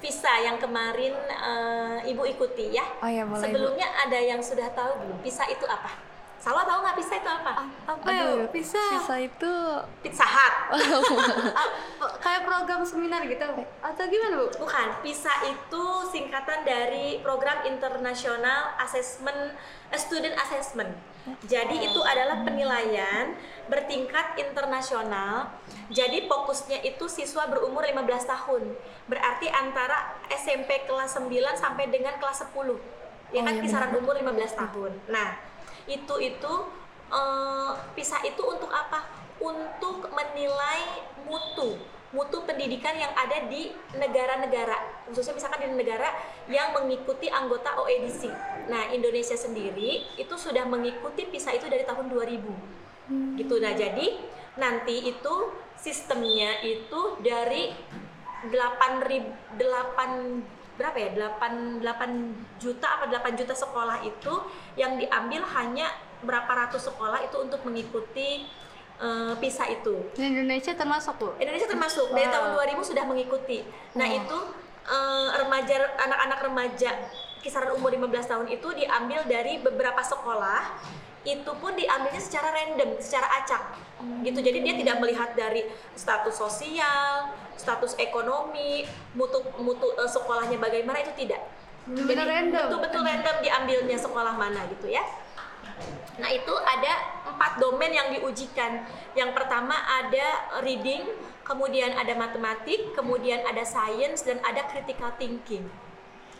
visa 0.00 0.32
yang 0.44 0.56
kemarin 0.60 1.16
eh, 1.28 2.10
ibu 2.12 2.24
ikuti 2.28 2.76
ya 2.76 2.84
Oh 3.00 3.08
ya, 3.08 3.24
boleh. 3.24 3.40
Sebelumnya 3.40 3.88
ada 3.88 4.18
yang 4.20 4.40
sudah 4.44 4.68
tahu 4.72 5.00
belum 5.04 5.18
visa 5.24 5.44
itu 5.48 5.64
apa 5.64 6.09
Salwa 6.40 6.64
tahu 6.64 6.80
nggak 6.80 6.96
pizza 6.96 7.14
itu 7.20 7.28
apa? 7.28 7.52
Apa 7.84 8.08
ya? 8.08 8.48
Bisa. 8.48 8.80
Bisa 8.96 9.14
itu 9.20 9.52
Pizza 10.00 10.24
Hut. 10.24 10.54
Ah, 10.72 11.68
kayak 12.24 12.48
program 12.48 12.80
seminar 12.80 13.20
gitu. 13.28 13.44
Atau 13.84 14.08
gimana, 14.08 14.40
Bu? 14.40 14.48
Bukan, 14.64 14.88
PISA 15.04 15.52
itu 15.52 15.84
singkatan 16.08 16.64
dari 16.64 17.20
Program 17.20 17.60
Internasional 17.68 18.72
Assessment 18.80 19.52
eh, 19.92 20.00
Student 20.00 20.32
Assessment. 20.40 20.96
Jadi 21.44 21.84
itu 21.84 22.00
adalah 22.00 22.40
penilaian 22.40 23.36
bertingkat 23.68 24.40
internasional. 24.40 25.52
Jadi 25.92 26.24
fokusnya 26.24 26.80
itu 26.80 27.04
siswa 27.12 27.44
berumur 27.52 27.84
15 27.84 28.00
tahun. 28.24 28.62
Berarti 29.04 29.52
antara 29.52 30.16
SMP 30.32 30.88
kelas 30.88 31.20
9 31.20 31.28
sampai 31.60 31.92
dengan 31.92 32.16
kelas 32.16 32.48
10. 32.48 32.56
Ya 33.30 33.44
Oh, 33.44 33.46
kan 33.46 33.54
iya 33.54 33.62
kisaran 33.62 33.92
umur 33.94 34.16
15 34.16 34.58
tahun. 34.58 34.92
Nah, 35.06 35.49
itu 35.90 36.14
itu 36.22 36.54
eh, 37.10 37.72
PISA 37.98 38.22
itu 38.22 38.42
untuk 38.46 38.70
apa? 38.70 39.10
Untuk 39.42 40.06
menilai 40.14 41.10
mutu 41.26 41.74
mutu 42.10 42.42
pendidikan 42.42 42.98
yang 42.98 43.14
ada 43.14 43.46
di 43.46 43.70
negara-negara 43.94 45.06
khususnya 45.06 45.38
misalkan 45.38 45.62
di 45.62 45.78
negara 45.78 46.10
yang 46.50 46.74
mengikuti 46.74 47.30
anggota 47.30 47.78
OEDC. 47.78 48.26
Nah 48.66 48.90
Indonesia 48.90 49.38
sendiri 49.38 50.18
itu 50.18 50.34
sudah 50.34 50.66
mengikuti 50.66 51.30
PISA 51.30 51.54
itu 51.54 51.70
dari 51.70 51.86
tahun 51.86 52.10
2000 52.10 53.38
gitu. 53.38 53.54
Nah 53.62 53.72
jadi 53.78 54.06
nanti 54.58 55.06
itu 55.06 55.34
sistemnya 55.78 56.58
itu 56.66 57.22
dari 57.22 57.70
8 58.50 59.06
rib, 59.06 59.26
8 59.54 60.59
berapa 60.80 60.96
ya 60.96 61.12
8 61.12 61.84
8 61.84 62.56
juta 62.56 62.86
apa 62.88 63.04
8 63.12 63.36
juta 63.36 63.52
sekolah 63.52 64.00
itu 64.00 64.32
yang 64.80 64.96
diambil 64.96 65.44
hanya 65.60 65.92
berapa 66.24 66.48
ratus 66.48 66.88
sekolah 66.88 67.20
itu 67.20 67.36
untuk 67.36 67.60
mengikuti 67.68 68.48
eh, 68.96 69.32
PISA 69.36 69.68
itu. 69.68 70.08
Di 70.16 70.24
Indonesia 70.24 70.72
termasuk, 70.72 71.20
Bu. 71.20 71.28
Indonesia 71.36 71.68
termasuk 71.68 72.08
dari 72.16 72.32
tahun 72.32 72.56
Wow. 72.56 72.80
2000 72.80 72.90
sudah 72.96 73.04
mengikuti. 73.04 73.60
Nah, 73.92 74.08
itu 74.08 74.38
eh, 74.88 75.28
remaja 75.36 75.76
anak-anak 76.00 76.38
remaja 76.48 76.90
kisaran 77.40 77.76
umur 77.76 77.92
15 77.92 78.24
tahun 78.24 78.46
itu 78.48 78.68
diambil 78.72 79.20
dari 79.28 79.60
beberapa 79.60 80.00
sekolah. 80.00 80.80
Itu 81.20 81.52
pun 81.60 81.76
diambilnya 81.76 82.22
secara 82.22 82.48
random, 82.52 82.96
secara 82.96 83.28
acak. 83.44 83.76
Gitu. 84.24 84.40
Jadi 84.40 84.58
dia 84.64 84.74
tidak 84.80 84.96
melihat 85.04 85.36
dari 85.36 85.68
status 85.92 86.32
sosial, 86.40 87.28
status 87.60 87.92
ekonomi, 88.00 88.88
mutu 89.12 89.44
mutu 89.60 89.92
eh, 90.00 90.08
sekolahnya 90.08 90.56
bagaimana 90.56 91.04
itu 91.04 91.12
tidak. 91.16 91.44
Random. 91.90 92.70
Betul-betul 92.70 93.02
random 93.04 93.36
diambilnya 93.44 93.98
sekolah 94.00 94.36
mana 94.36 94.64
gitu 94.72 94.88
ya. 94.88 95.04
Nah 96.20 96.28
itu 96.28 96.52
ada 96.52 96.92
empat 97.24 97.56
domain 97.56 97.92
yang 97.92 98.08
diujikan. 98.12 98.84
Yang 99.16 99.30
pertama 99.32 99.72
ada 99.72 100.60
reading, 100.60 101.04
kemudian 101.44 101.96
ada 101.96 102.12
matematik, 102.16 102.92
kemudian 102.92 103.40
ada 103.48 103.64
science 103.64 104.24
dan 104.24 104.40
ada 104.44 104.68
critical 104.68 105.12
thinking. 105.16 105.64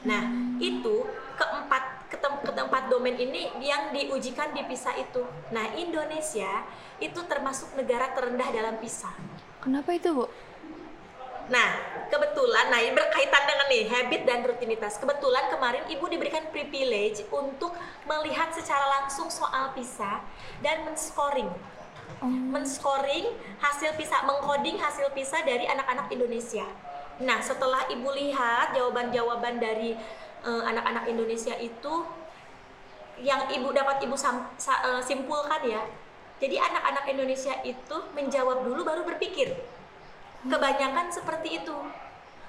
Nah 0.04 0.28
itu 0.60 1.08
keempat 1.36 1.99
ketem- 2.10 2.42
keempat 2.42 2.90
domain 2.90 3.16
ini 3.16 3.48
yang 3.62 3.94
diujikan 3.94 4.50
di 4.52 4.66
PISA 4.66 4.98
itu. 4.98 5.22
Nah 5.54 5.70
Indonesia 5.78 6.66
itu 6.98 7.20
termasuk 7.24 7.72
negara 7.78 8.10
terendah 8.12 8.50
dalam 8.50 8.76
PISA. 8.82 9.08
Kenapa 9.62 9.94
itu, 9.94 10.10
Bu? 10.12 10.26
Nah, 11.50 11.70
kebetulan, 12.06 12.70
nah 12.70 12.78
ini 12.78 12.94
berkaitan 12.94 13.42
dengan 13.42 13.66
nih 13.66 13.82
habit 13.90 14.22
dan 14.22 14.46
rutinitas. 14.46 15.02
Kebetulan 15.02 15.50
kemarin 15.50 15.82
ibu 15.90 16.06
diberikan 16.06 16.46
privilege 16.54 17.26
untuk 17.26 17.74
melihat 18.06 18.54
secara 18.54 18.86
langsung 19.00 19.26
soal 19.26 19.74
PISA 19.74 20.22
dan 20.62 20.86
men-scoring. 20.86 21.50
Men-scoring 22.22 23.34
hasil 23.58 23.98
PISA, 23.98 24.22
mengcoding 24.30 24.78
hasil 24.78 25.10
PISA 25.10 25.42
dari 25.42 25.66
anak-anak 25.66 26.06
Indonesia. 26.14 26.66
Nah, 27.18 27.42
setelah 27.42 27.82
ibu 27.90 28.08
lihat 28.14 28.70
jawaban-jawaban 28.78 29.58
dari 29.58 29.98
eh, 30.44 30.62
anak-anak 30.66 31.05
Indonesia 31.07 31.55
itu 31.57 31.94
yang 33.20 33.53
ibu 33.53 33.68
dapat 33.70 34.00
ibu 34.00 34.16
sam- 34.16 34.48
sa- 34.57 34.81
eh, 34.85 35.03
simpulkan 35.05 35.61
ya. 35.64 35.83
Jadi 36.40 36.57
anak-anak 36.57 37.05
Indonesia 37.05 37.53
itu 37.62 37.96
menjawab 38.16 38.64
dulu 38.64 38.81
baru 38.81 39.03
berpikir. 39.05 39.53
Kebanyakan 40.40 41.12
seperti 41.12 41.61
itu. 41.61 41.76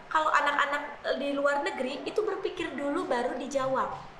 Kalau 0.07 0.31
anak-anak 0.31 0.83
eh, 1.11 1.15
di 1.19 1.29
luar 1.35 1.63
negeri 1.63 2.03
itu 2.07 2.19
berpikir 2.23 2.71
dulu 2.75 3.03
baru 3.07 3.35
dijawab. 3.35 4.11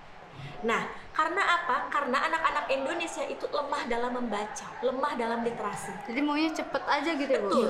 Nah, 0.62 0.86
karena 1.12 1.42
apa? 1.42 1.90
Karena 1.90 2.18
anak-anak 2.30 2.66
Indonesia 2.70 3.26
itu 3.26 3.46
lemah 3.50 3.90
dalam 3.90 4.12
membaca, 4.14 4.68
lemah 4.86 5.14
dalam 5.18 5.42
literasi. 5.42 5.90
Jadi 6.06 6.20
maunya 6.22 6.52
cepet 6.54 6.84
aja 6.86 7.12
gitu, 7.18 7.34
Bu. 7.42 7.50
Betul. 7.50 7.70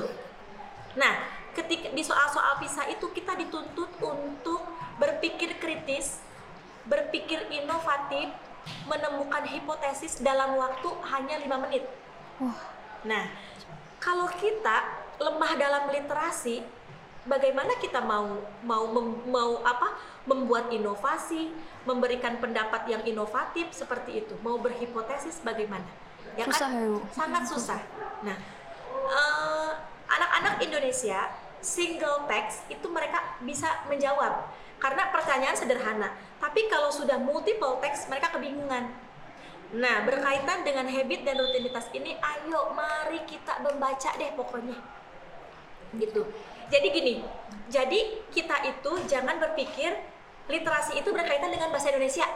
Nah, 0.99 1.13
ketika 1.55 1.87
di 1.91 2.03
soal-soal 2.03 2.59
PISA 2.59 2.87
itu 2.91 3.07
kita 3.15 3.35
dituntut 3.39 3.91
untuk 4.03 4.60
berpikir 4.99 5.59
kritis, 5.61 6.19
berpikir 6.87 7.45
inovatif, 7.51 8.31
menemukan 8.85 9.43
hipotesis 9.47 10.21
dalam 10.21 10.57
waktu 10.57 10.89
hanya 11.09 11.35
lima 11.41 11.57
menit. 11.61 11.85
Wah, 12.41 12.71
Nah, 13.01 13.33
kalau 13.97 14.29
kita 14.29 14.85
lemah 15.17 15.57
dalam 15.57 15.89
literasi, 15.89 16.61
bagaimana 17.25 17.73
kita 17.81 18.01
mau 18.01 18.45
mau 18.61 18.85
mem- 18.93 19.25
mau 19.25 19.61
apa? 19.65 19.97
Membuat 20.29 20.69
inovasi, 20.69 21.49
memberikan 21.81 22.37
pendapat 22.37 22.85
yang 22.85 23.01
inovatif 23.01 23.73
seperti 23.73 24.21
itu, 24.25 24.37
mau 24.45 24.61
berhipotesis 24.61 25.41
bagaimana? 25.41 25.85
Ya 26.37 26.45
Susah 26.45 26.69
kan? 26.69 26.77
ya, 26.77 26.85
Bu. 26.87 26.97
Sangat 27.09 27.43
susah. 27.49 27.79
Nah, 28.21 28.37
eh, 29.09 29.71
anak-anak 30.07 30.61
Indonesia 30.61 31.19
single 31.61 32.25
text 32.25 32.65
itu 32.67 32.85
mereka 32.89 33.37
bisa 33.41 33.85
menjawab 33.87 34.49
karena 34.81 35.13
pertanyaan 35.13 35.53
sederhana. 35.53 36.09
Tapi 36.41 36.65
kalau 36.67 36.89
sudah 36.89 37.21
multiple 37.21 37.77
text 37.79 38.09
mereka 38.09 38.33
kebingungan. 38.33 38.89
Nah, 39.71 40.03
berkaitan 40.03 40.67
dengan 40.67 40.83
habit 40.89 41.23
dan 41.23 41.39
rutinitas 41.39 41.87
ini, 41.95 42.17
ayo 42.19 42.75
mari 42.75 43.23
kita 43.23 43.63
membaca 43.63 44.09
deh 44.19 44.35
pokoknya. 44.35 44.75
Gitu. 45.95 46.27
Jadi 46.67 46.87
gini, 46.91 47.13
jadi 47.71 48.25
kita 48.33 48.67
itu 48.67 48.91
jangan 49.07 49.39
berpikir 49.39 49.95
literasi 50.51 50.99
itu 50.99 51.07
berkaitan 51.13 51.53
dengan 51.53 51.71
bahasa 51.71 51.93
Indonesia. 51.93 52.27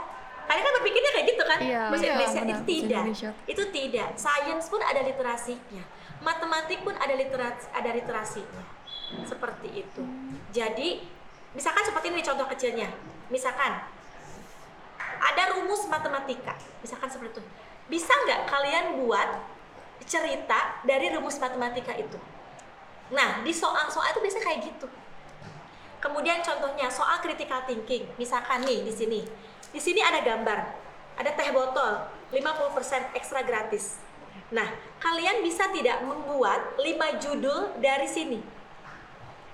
Kalian 0.45 0.63
kan 0.63 0.73
berpikirnya 0.79 1.11
kayak 1.11 1.27
gitu 1.33 1.43
kan? 1.43 1.59
Iya, 1.59 1.81
bahasa 1.89 2.05
iya, 2.05 2.11
Indonesia 2.13 2.41
benar, 2.45 2.53
itu 2.53 2.63
tidak. 2.69 3.03
Indonesia. 3.03 3.29
Itu 3.49 3.63
tidak. 3.73 4.09
Sains 4.15 4.65
pun 4.69 4.81
ada 4.85 5.01
literasinya. 5.01 5.83
matematik 6.23 6.79
pun 6.85 6.95
ada 6.95 7.13
literasi 7.13 7.67
ada 7.75 7.89
literasinya 7.91 8.74
seperti 9.25 9.85
itu. 9.85 10.03
Jadi 10.55 11.03
misalkan 11.53 11.83
seperti 11.85 12.11
ini 12.11 12.21
contoh 12.25 12.47
kecilnya. 12.49 12.89
Misalkan 13.29 13.81
ada 15.21 15.43
rumus 15.57 15.85
matematika. 15.89 16.57
Misalkan 16.81 17.09
seperti 17.09 17.39
itu. 17.39 17.43
Bisa 17.85 18.11
nggak 18.11 18.49
kalian 18.49 18.85
buat 19.05 19.29
cerita 20.05 20.81
dari 20.85 21.13
rumus 21.13 21.37
matematika 21.37 21.93
itu? 21.97 22.17
Nah 23.13 23.41
di 23.45 23.53
soal-soal 23.53 24.13
itu 24.13 24.19
biasanya 24.21 24.45
kayak 24.45 24.59
gitu. 24.73 24.87
Kemudian 26.01 26.45
contohnya 26.45 26.85
soal 26.89 27.17
critical 27.21 27.65
thinking. 27.65 28.05
Misalkan 28.21 28.61
nih 28.61 28.85
di 28.85 28.93
sini. 28.93 29.21
Di 29.73 29.81
sini 29.81 30.05
ada 30.05 30.21
gambar. 30.21 30.59
Ada 31.17 31.33
teh 31.33 31.49
botol. 31.49 32.05
50% 32.29 33.15
ekstra 33.17 33.41
gratis. 33.41 33.97
Nah, 34.53 34.67
kalian 35.01 35.41
bisa 35.41 35.65
tidak 35.73 36.05
membuat 36.05 36.77
5 36.77 37.23
judul 37.23 37.73
dari 37.81 38.05
sini? 38.05 38.37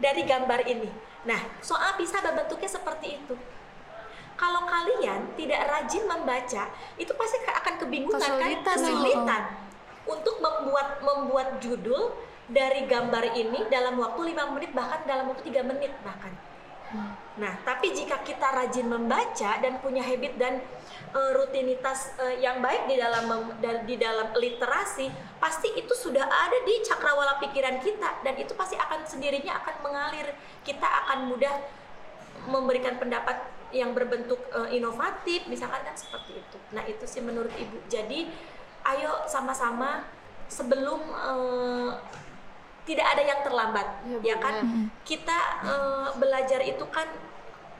Dari 0.02 0.26
gambar 0.26 0.66
ini. 0.66 0.90
Nah, 1.30 1.38
soal 1.62 1.94
bisa 2.02 2.18
berbentuknya 2.20 2.66
seperti 2.66 3.22
itu. 3.22 3.38
Kalau 4.34 4.66
kalian 4.66 5.38
tidak 5.38 5.70
rajin 5.70 6.10
membaca, 6.10 6.64
itu 6.98 7.14
pasti 7.14 7.38
akan 7.46 7.74
kebingungan 7.78 8.18
Kesulitan. 8.18 8.66
kan? 8.66 8.74
Kesulitan 8.74 9.44
untuk 10.10 10.42
membuat 10.42 10.98
membuat 11.06 11.62
judul 11.62 12.18
dari 12.50 12.90
gambar 12.90 13.38
ini 13.38 13.70
dalam 13.70 14.02
waktu 14.02 14.34
5 14.34 14.54
menit 14.58 14.74
bahkan 14.74 15.06
dalam 15.06 15.30
waktu 15.30 15.46
3 15.46 15.62
menit 15.62 15.94
bahkan. 16.02 16.34
Nah, 17.40 17.56
tapi 17.64 17.96
jika 17.96 18.20
kita 18.28 18.44
rajin 18.44 18.92
membaca 18.92 19.52
dan 19.64 19.80
punya 19.80 20.04
habit 20.04 20.36
dan 20.36 20.60
uh, 21.16 21.32
rutinitas 21.32 22.12
uh, 22.20 22.36
yang 22.36 22.60
baik 22.60 22.92
di 22.92 23.00
dalam 23.00 23.56
di 23.88 23.96
dalam 23.96 24.36
literasi, 24.36 25.08
pasti 25.40 25.72
itu 25.80 25.96
sudah 25.96 26.28
ada 26.28 26.58
di 26.68 26.84
cakrawala 26.84 27.40
pikiran 27.40 27.80
kita 27.80 28.20
dan 28.28 28.36
itu 28.36 28.52
pasti 28.52 28.76
akan 28.76 29.08
sendirinya 29.08 29.64
akan 29.64 29.76
mengalir. 29.80 30.28
Kita 30.68 30.84
akan 30.84 31.32
mudah 31.32 31.56
memberikan 32.52 33.00
pendapat 33.00 33.40
yang 33.72 33.96
berbentuk 33.96 34.40
uh, 34.52 34.68
inovatif, 34.68 35.48
misalkan 35.48 35.88
kan 35.88 35.96
seperti 35.96 36.44
itu. 36.44 36.58
Nah, 36.76 36.84
itu 36.84 37.08
sih 37.08 37.24
menurut 37.24 37.52
Ibu. 37.56 37.88
Jadi, 37.88 38.28
ayo 38.84 39.24
sama-sama 39.32 40.04
sebelum 40.52 41.00
uh, 41.16 41.96
tidak 42.82 43.06
ada 43.14 43.22
yang 43.22 43.40
terlambat, 43.46 43.88
Ya, 44.10 44.18
ya 44.34 44.36
kan? 44.42 44.56
Kita 45.06 45.38
uh, 45.66 46.08
belajar 46.18 46.60
itu 46.66 46.82
kan 46.90 47.06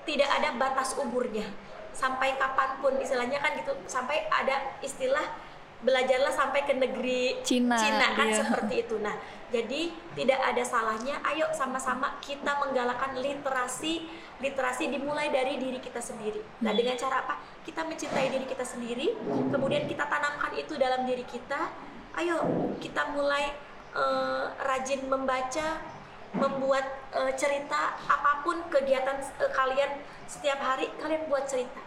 tidak 0.06 0.30
ada 0.30 0.54
batas 0.58 0.94
umurnya. 0.98 1.46
Sampai 1.92 2.38
kapan 2.40 2.80
pun 2.80 2.96
istilahnya 3.02 3.42
kan 3.44 3.58
gitu 3.60 3.76
sampai 3.90 4.24
ada 4.32 4.80
istilah 4.80 5.26
belajarlah 5.82 6.30
sampai 6.30 6.62
ke 6.64 6.78
negeri 6.78 7.42
Cina, 7.42 8.14
kan? 8.14 8.30
iya. 8.30 8.38
seperti 8.38 8.86
itu. 8.86 8.96
Nah 9.02 9.18
jadi 9.50 9.92
tidak 10.14 10.40
ada 10.40 10.64
salahnya 10.64 11.20
ayo 11.34 11.50
sama-sama 11.52 12.22
kita 12.22 12.54
menggalakkan 12.62 13.18
literasi 13.18 14.06
literasi 14.40 14.94
dimulai 14.94 15.34
dari 15.34 15.58
diri 15.58 15.82
kita 15.82 16.00
sendiri. 16.00 16.40
Nah 16.62 16.72
dengan 16.72 16.96
cara 16.96 17.26
apa? 17.26 17.42
Kita 17.66 17.82
mencintai 17.84 18.30
diri 18.30 18.46
kita 18.46 18.64
sendiri 18.64 19.10
kemudian 19.50 19.90
kita 19.90 20.06
tanamkan 20.06 20.54
itu 20.54 20.78
dalam 20.78 21.04
diri 21.04 21.26
kita. 21.26 21.74
Ayo 22.14 22.46
kita 22.78 23.12
mulai 23.12 23.50
eh, 23.94 24.44
rajin 24.62 25.02
membaca 25.08 25.80
membuat 26.32 26.86
eh, 27.12 27.34
cerita 27.36 28.00
apa 28.08 28.40
pun 28.42 28.64
kegiatan 28.72 29.20
eh, 29.20 29.52
kalian 29.52 29.92
setiap 30.26 30.60
hari 30.60 30.88
kalian 30.98 31.28
buat 31.28 31.44
cerita 31.44 31.82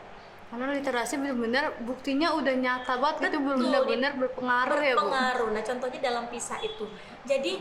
Karena 0.45 0.71
literasi 0.71 1.19
benar-benar 1.19 1.83
buktinya 1.83 2.31
udah 2.39 2.55
nyata 2.55 2.95
banget 3.03 3.33
itu 3.33 3.43
Betul, 3.43 3.59
benar-benar 3.59 4.13
berpengaruh 4.15 4.79
ya 4.79 4.95
bu. 4.95 5.03
berpengaruh. 5.03 5.49
Nah, 5.51 5.63
contohnya 5.67 5.99
dalam 5.99 6.25
PISA 6.31 6.63
itu. 6.63 6.87
Jadi 7.27 7.53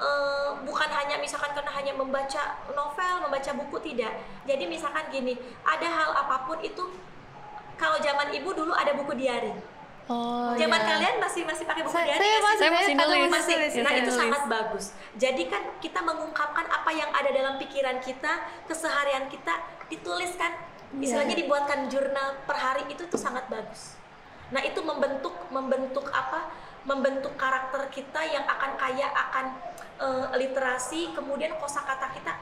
eh, 0.00 0.50
bukan 0.64 0.88
hanya 0.88 1.20
misalkan 1.20 1.52
karena 1.52 1.68
hanya 1.76 1.92
membaca 1.92 2.56
novel, 2.72 3.14
membaca 3.28 3.50
buku 3.52 3.76
tidak. 3.92 4.16
Jadi 4.48 4.64
misalkan 4.64 5.12
gini, 5.12 5.36
ada 5.60 5.88
hal 5.92 6.10
apa 6.16 6.48
pun 6.48 6.56
itu 6.64 6.88
kalau 7.76 8.00
zaman 8.00 8.32
ibu 8.32 8.48
dulu 8.56 8.72
ada 8.72 8.96
buku 8.96 9.12
diari. 9.12 9.52
Oh, 10.08 10.56
zaman 10.56 10.80
iya. 10.80 10.88
kalian 10.88 11.14
masih 11.20 11.44
masih 11.44 11.68
pakai 11.68 11.84
buku 11.84 11.92
Saya, 11.92 12.04
diari 12.08 12.16
saya 12.16 12.38
masih, 12.40 12.58
Saya 12.58 12.70
masih 12.72 12.94
nulis. 12.96 13.28
masih 13.28 13.54
Ya, 13.54 13.82
nah 13.84 13.92
saya 13.92 14.00
itu 14.00 14.08
nulis. 14.08 14.20
sangat 14.24 14.42
bagus 14.48 14.84
jadi 15.14 15.42
kan 15.44 15.62
kita 15.78 16.00
mengungkapkan 16.00 16.64
apa 16.64 16.90
yang 16.90 17.10
ada 17.12 17.28
dalam 17.28 17.54
pikiran 17.60 18.00
kita 18.00 18.32
keseharian 18.64 19.28
kita 19.28 19.52
dituliskan 19.86 20.52
Iya. 20.88 21.04
istilahnya 21.04 21.36
dibuatkan 21.36 21.92
jurnal 21.92 22.40
per 22.48 22.56
hari 22.56 22.88
itu 22.88 23.04
tuh 23.04 23.20
sangat 23.20 23.44
bagus 23.46 24.00
nah 24.48 24.64
itu 24.64 24.80
membentuk 24.80 25.36
membentuk 25.52 26.08
apa 26.08 26.48
membentuk 26.82 27.36
karakter 27.36 27.92
kita 27.92 28.24
yang 28.24 28.48
akan 28.48 28.80
kaya 28.80 29.12
akan 29.12 29.46
eh, 30.00 30.26
literasi 30.40 31.12
kemudian 31.12 31.52
kosakata 31.60 32.08
kita 32.16 32.32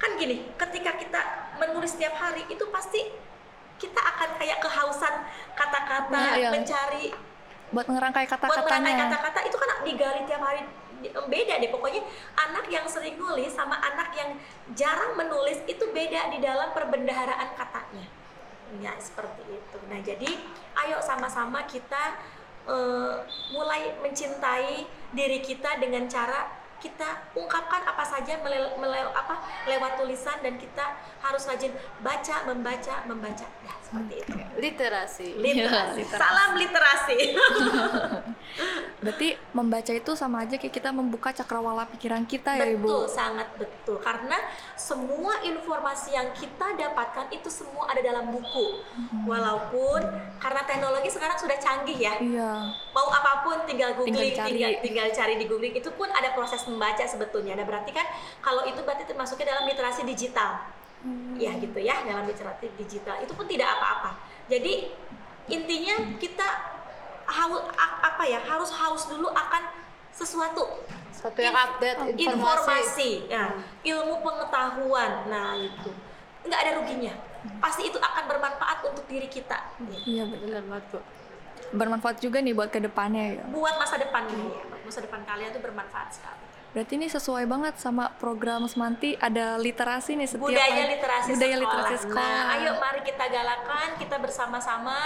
kan 0.00 0.16
gini 0.16 0.48
ketika 0.56 0.96
kita 0.96 1.20
menulis 1.60 1.92
setiap 1.92 2.16
hari 2.16 2.48
itu 2.48 2.64
pasti 2.72 3.12
kita 3.80 3.96
akan 3.96 4.36
kayak 4.36 4.60
kehausan 4.60 5.14
kata-kata 5.56 6.12
Nah, 6.12 6.36
iya. 6.36 6.50
mencari 6.52 7.10
buat 7.70 7.86
merangkai 7.86 8.26
kata-katanya. 8.28 9.08
kata-kata 9.08 9.40
itu 9.46 9.56
kan 9.56 9.68
digali 9.86 10.20
tiap 10.28 10.42
hari 10.42 10.60
beda 11.00 11.56
deh 11.56 11.70
pokoknya 11.72 12.02
anak 12.36 12.68
yang 12.68 12.84
sering 12.84 13.16
nulis 13.16 13.56
sama 13.56 13.80
anak 13.80 14.12
yang 14.12 14.36
jarang 14.76 15.16
menulis 15.16 15.64
itu 15.64 15.80
beda 15.96 16.28
di 16.28 16.44
dalam 16.44 16.76
perbendaharaan 16.76 17.56
katanya 17.56 18.04
ya 18.78 18.92
seperti 19.00 19.40
itu 19.48 19.78
nah 19.88 19.96
jadi 19.96 20.28
ayo 20.84 21.00
sama-sama 21.00 21.64
kita 21.64 22.20
eh, 22.68 23.16
mulai 23.56 23.96
mencintai 24.04 24.84
diri 25.16 25.40
kita 25.40 25.80
dengan 25.80 26.04
cara 26.04 26.59
kita 26.80 27.28
ungkapkan 27.36 27.84
apa 27.84 28.04
saja 28.04 28.40
mele- 28.40 28.74
mele- 28.80 29.12
apa 29.12 29.36
lewat 29.68 30.00
tulisan 30.00 30.40
dan 30.40 30.56
kita 30.56 30.96
harus 31.20 31.44
rajin 31.44 31.72
baca 32.00 32.48
membaca 32.48 33.04
membaca. 33.04 33.46
Nah 33.64 33.79
seperti 33.90 34.14
itu 34.16 34.32
Literasi. 34.56 35.28
literasi 35.34 35.98
literasi. 35.98 36.02
salam 36.08 36.50
literasi 36.54 37.18
Berarti 39.00 39.32
membaca 39.52 39.88
itu 39.90 40.12
sama 40.12 40.44
aja 40.44 40.54
kayak 40.54 40.70
kita 40.70 40.90
membuka 40.90 41.32
cakrawala 41.32 41.88
pikiran 41.88 42.20
kita 42.22 42.52
ya 42.52 42.76
betul 42.76 43.00
ibu. 43.00 43.08
sangat 43.08 43.48
betul 43.56 43.96
karena 43.98 44.36
semua 44.76 45.40
informasi 45.42 46.12
yang 46.12 46.28
kita 46.30 46.76
dapatkan 46.76 47.30
itu 47.30 47.48
semua 47.48 47.88
ada 47.88 47.98
dalam 48.00 48.28
buku 48.28 48.84
walaupun 49.24 50.04
karena 50.36 50.62
teknologi 50.62 51.08
sekarang 51.08 51.36
sudah 51.36 51.56
canggih 51.56 51.96
ya 51.96 52.14
Iya. 52.20 52.52
mau 52.90 53.08
apa 53.08 53.40
pun 53.40 53.64
tinggal 53.64 53.96
googling 53.96 54.12
Tinggal 54.30 54.46
tinggal, 54.46 54.70
cari. 54.70 54.84
tinggal, 54.84 55.06
cari 55.10 55.34
di 55.36 55.46
googling 55.46 55.72
itu 55.74 55.88
pun 55.90 56.06
ada 56.06 56.30
proses 56.30 56.60
membaca 56.62 57.02
sebetulnya 57.02 57.54
nah 57.54 57.64
berarti 57.64 57.90
kan 57.90 58.04
kalau 58.40 58.62
itu 58.64 58.78
berarti 58.78 59.04
termasuknya 59.04 59.48
dalam 59.48 59.64
literasi 59.64 60.04
digital 60.04 60.60
ya 61.40 61.56
gitu 61.56 61.78
ya 61.80 62.04
dalam 62.04 62.28
literasi 62.28 62.68
digital. 62.76 63.16
Itu 63.24 63.32
pun 63.32 63.48
tidak 63.48 63.78
apa-apa. 63.78 64.20
Jadi 64.50 64.92
intinya 65.50 66.16
kita 66.20 66.48
haus 67.30 67.62
apa 67.78 68.22
ya 68.26 68.42
harus 68.42 68.70
haus 68.74 69.08
dulu 69.08 69.30
akan 69.30 69.62
sesuatu. 70.10 70.84
Satu 71.14 71.38
yang 71.40 71.52
In- 71.52 71.64
update 71.64 71.98
informasi. 72.16 72.26
informasi. 72.26 73.10
Ya, 73.28 73.44
ilmu 73.96 74.20
pengetahuan. 74.24 75.28
Nah 75.28 75.56
itu 75.56 75.90
nggak 76.44 76.60
ada 76.60 76.72
ruginya. 76.80 77.14
Pasti 77.60 77.88
itu 77.88 77.96
akan 77.96 78.24
bermanfaat 78.28 78.84
untuk 78.84 79.04
diri 79.08 79.28
kita. 79.28 79.56
Iya 80.04 80.28
benar. 80.28 80.60
Banget 80.68 80.84
bu. 80.92 80.98
Bermanfaat 81.70 82.16
juga 82.18 82.42
nih 82.42 82.52
buat 82.52 82.68
ke 82.68 82.82
depannya 82.82 83.40
ya. 83.40 83.44
buat 83.48 83.78
masa 83.78 83.96
depan 83.96 84.26
ini. 84.28 84.48
Ya 84.52 84.64
masa 84.84 85.06
depan 85.06 85.22
kalian 85.22 85.54
tuh 85.54 85.62
bermanfaat 85.62 86.10
sekali 86.10 86.49
Berarti 86.70 86.94
ini 86.94 87.10
sesuai 87.10 87.50
banget 87.50 87.82
sama 87.82 88.14
program 88.22 88.62
Semanti 88.70 89.18
ada 89.18 89.58
literasi 89.58 90.14
nih 90.14 90.28
setiap 90.30 90.46
budaya 90.46 90.70
hari. 90.70 90.94
literasi 90.94 91.28
budaya 91.34 91.56
sekolah. 91.58 91.66
literasi 91.66 91.96
sekolah. 92.06 92.22
Nah, 92.22 92.54
ayo 92.54 92.70
mari 92.78 93.00
kita 93.02 93.24
galakan, 93.26 93.88
kita 93.98 94.16
bersama-sama 94.22 94.98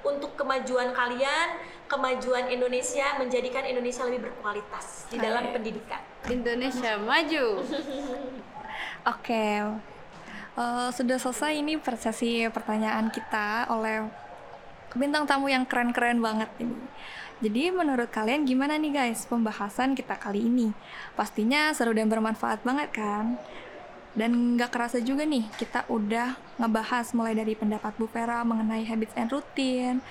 untuk 0.00 0.32
kemajuan 0.32 0.96
kalian, 0.96 1.60
kemajuan 1.92 2.48
Indonesia 2.48 3.20
menjadikan 3.20 3.68
Indonesia 3.68 4.08
lebih 4.08 4.32
berkualitas 4.32 5.12
di 5.12 5.20
dalam 5.20 5.44
pendidikan. 5.52 6.00
Indonesia 6.32 6.96
maju. 6.96 7.46
Oke. 9.12 9.46
Eh, 10.56 10.88
sudah 10.96 11.16
selesai 11.20 11.52
ini 11.52 11.76
sesi 12.00 12.48
pertanyaan 12.48 13.12
kita 13.12 13.68
oleh 13.68 14.08
bintang 14.96 15.28
tamu 15.28 15.52
yang 15.52 15.68
keren-keren 15.68 16.16
banget 16.16 16.48
ini. 16.58 16.80
Jadi 17.40 17.72
menurut 17.72 18.12
kalian 18.12 18.44
gimana 18.44 18.76
nih 18.76 18.92
guys 18.92 19.24
pembahasan 19.24 19.96
kita 19.96 20.20
kali 20.20 20.44
ini? 20.44 20.76
Pastinya 21.16 21.72
seru 21.72 21.96
dan 21.96 22.12
bermanfaat 22.12 22.60
banget 22.60 22.92
kan? 22.92 23.40
Dan 24.12 24.60
nggak 24.60 24.68
kerasa 24.68 25.00
juga 25.00 25.24
nih 25.24 25.48
kita 25.56 25.88
udah 25.88 26.36
ngebahas 26.60 27.16
mulai 27.16 27.32
dari 27.32 27.56
pendapat 27.56 27.96
Bu 27.96 28.12
Vera 28.12 28.44
mengenai 28.44 28.84
habits 28.84 29.16
and 29.16 29.32
routine, 29.32 30.04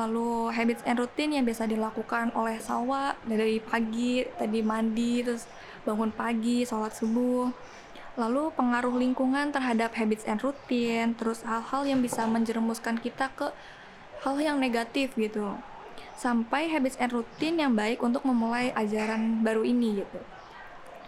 lalu 0.00 0.48
habits 0.56 0.80
and 0.88 0.96
routine 0.96 1.36
yang 1.36 1.44
biasa 1.44 1.68
dilakukan 1.68 2.32
oleh 2.32 2.56
Salwa 2.62 3.12
dari 3.28 3.60
pagi 3.60 4.24
tadi 4.40 4.64
mandi 4.64 5.20
terus 5.20 5.44
bangun 5.84 6.08
pagi 6.14 6.64
sholat 6.64 6.96
subuh 6.96 7.52
lalu 8.16 8.52
pengaruh 8.56 8.96
lingkungan 8.96 9.52
terhadap 9.52 9.92
habits 9.96 10.24
and 10.24 10.40
routine 10.40 11.12
terus 11.12 11.44
hal-hal 11.44 11.84
yang 11.84 12.00
bisa 12.00 12.24
menjerumuskan 12.24 12.96
kita 12.96 13.28
ke 13.36 13.52
hal 14.24 14.36
yang 14.40 14.56
negatif 14.56 15.14
gitu 15.16 15.56
sampai 16.20 16.68
habits 16.68 17.00
and 17.00 17.16
routine 17.16 17.56
yang 17.56 17.72
baik 17.72 18.04
untuk 18.04 18.20
memulai 18.28 18.76
ajaran 18.76 19.40
baru 19.40 19.64
ini 19.64 20.04
gitu. 20.04 20.20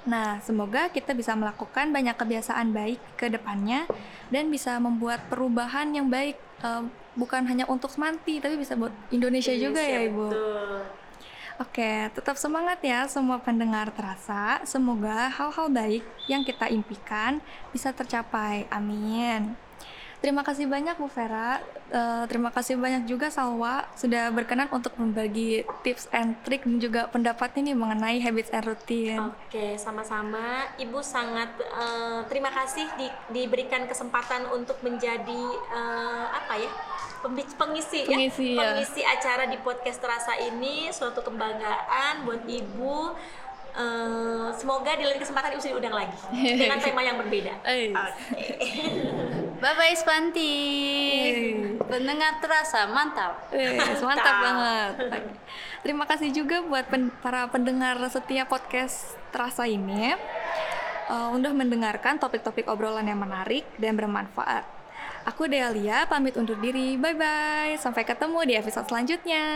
Nah, 0.09 0.41
semoga 0.43 0.89
kita 0.91 1.15
bisa 1.15 1.37
melakukan 1.37 1.93
banyak 1.93 2.17
kebiasaan 2.17 2.75
baik 2.75 2.99
ke 3.15 3.29
depannya 3.29 3.87
dan 4.33 4.49
bisa 4.49 4.81
membuat 4.81 5.29
perubahan 5.31 5.93
yang 5.95 6.09
baik 6.09 6.41
uh, 6.65 6.83
bukan 7.15 7.45
hanya 7.47 7.69
untuk 7.69 7.93
Semanti 7.93 8.41
tapi 8.41 8.57
bisa 8.57 8.75
buat 8.75 8.91
Indonesia, 9.13 9.53
Indonesia 9.53 9.69
juga 9.69 9.83
ya, 9.85 10.01
Ibu. 10.09 10.27
Betul. 10.33 10.81
Oke, 11.61 12.11
tetap 12.11 12.35
semangat 12.41 12.83
ya 12.83 13.07
semua 13.07 13.39
pendengar 13.39 13.93
terasa. 13.95 14.65
Semoga 14.67 15.31
hal-hal 15.31 15.69
baik 15.71 16.03
yang 16.27 16.43
kita 16.43 16.67
impikan 16.67 17.39
bisa 17.71 17.95
tercapai. 17.95 18.67
Amin. 18.73 19.55
Terima 20.23 20.47
kasih 20.47 20.71
banyak 20.71 21.03
Bu 21.03 21.11
Vera. 21.11 21.59
Uh, 21.91 22.25
terima 22.31 22.55
kasih 22.55 22.79
banyak 22.79 23.11
juga 23.11 23.27
Salwa 23.27 23.91
sudah 23.99 24.31
berkenan 24.31 24.71
untuk 24.71 24.95
membagi 24.95 25.67
tips 25.83 26.07
and 26.15 26.39
trick 26.47 26.63
dan 26.63 26.79
juga 26.79 27.11
pendapat 27.11 27.59
ini 27.59 27.75
mengenai 27.75 28.23
habits 28.23 28.55
and 28.55 28.63
routine. 28.63 29.35
Oke, 29.35 29.75
sama-sama. 29.77 30.71
Ibu 30.79 31.03
sangat 31.03 31.59
uh, 31.75 32.23
terima 32.31 32.55
kasih 32.55 32.87
di, 32.95 33.11
diberikan 33.35 33.85
kesempatan 33.91 34.47
untuk 34.55 34.79
menjadi 34.87 35.43
uh, 35.75 36.31
apa 36.31 36.55
ya? 36.55 36.71
pengisi, 37.23 38.03
pengisi 38.03 38.59
ya, 38.59 38.59
ya 38.59 38.75
pengisi 38.75 39.03
acara 39.07 39.47
di 39.47 39.55
podcast 39.63 40.03
terasa 40.03 40.35
ini 40.43 40.91
suatu 40.91 41.23
kebanggaan 41.23 42.27
buat 42.27 42.43
ibu 42.51 43.15
uh, 43.77 44.49
semoga 44.55 44.93
di 44.97 45.05
lain 45.05 45.21
kesempatan 45.21 45.57
ibu 45.57 45.61
diundang 45.61 45.97
lagi 45.97 46.17
dengan 46.33 46.79
tema 46.85 47.01
yang 47.05 47.17
berbeda. 47.21 47.53
Okay. 47.65 47.93
Bye 49.63 49.75
bye 49.79 49.95
Spanti. 49.95 50.55
Pendengar 51.87 52.43
terasa 52.43 52.83
mantap. 52.95 53.47
mantap. 53.55 54.03
mantap 54.03 54.35
banget. 54.43 54.93
Terima 55.87 56.05
kasih 56.11 56.35
juga 56.35 56.59
buat 56.67 56.91
pen 56.91 57.15
para 57.23 57.47
pendengar 57.47 57.95
setiap 58.11 58.51
podcast 58.51 59.15
terasa 59.31 59.71
ini. 59.71 60.19
Uh, 61.07 61.35
udah 61.39 61.55
mendengarkan 61.55 62.19
topik-topik 62.19 62.67
obrolan 62.67 63.07
yang 63.07 63.23
menarik 63.23 63.63
dan 63.79 63.95
bermanfaat. 63.95 64.67
Aku 65.31 65.47
Dealia 65.47 66.11
pamit 66.11 66.35
undur 66.35 66.59
diri. 66.59 66.99
Bye 66.99 67.15
bye. 67.15 67.75
Sampai 67.79 68.03
ketemu 68.03 68.43
di 68.43 68.55
episode 68.59 68.91
selanjutnya. 68.91 69.47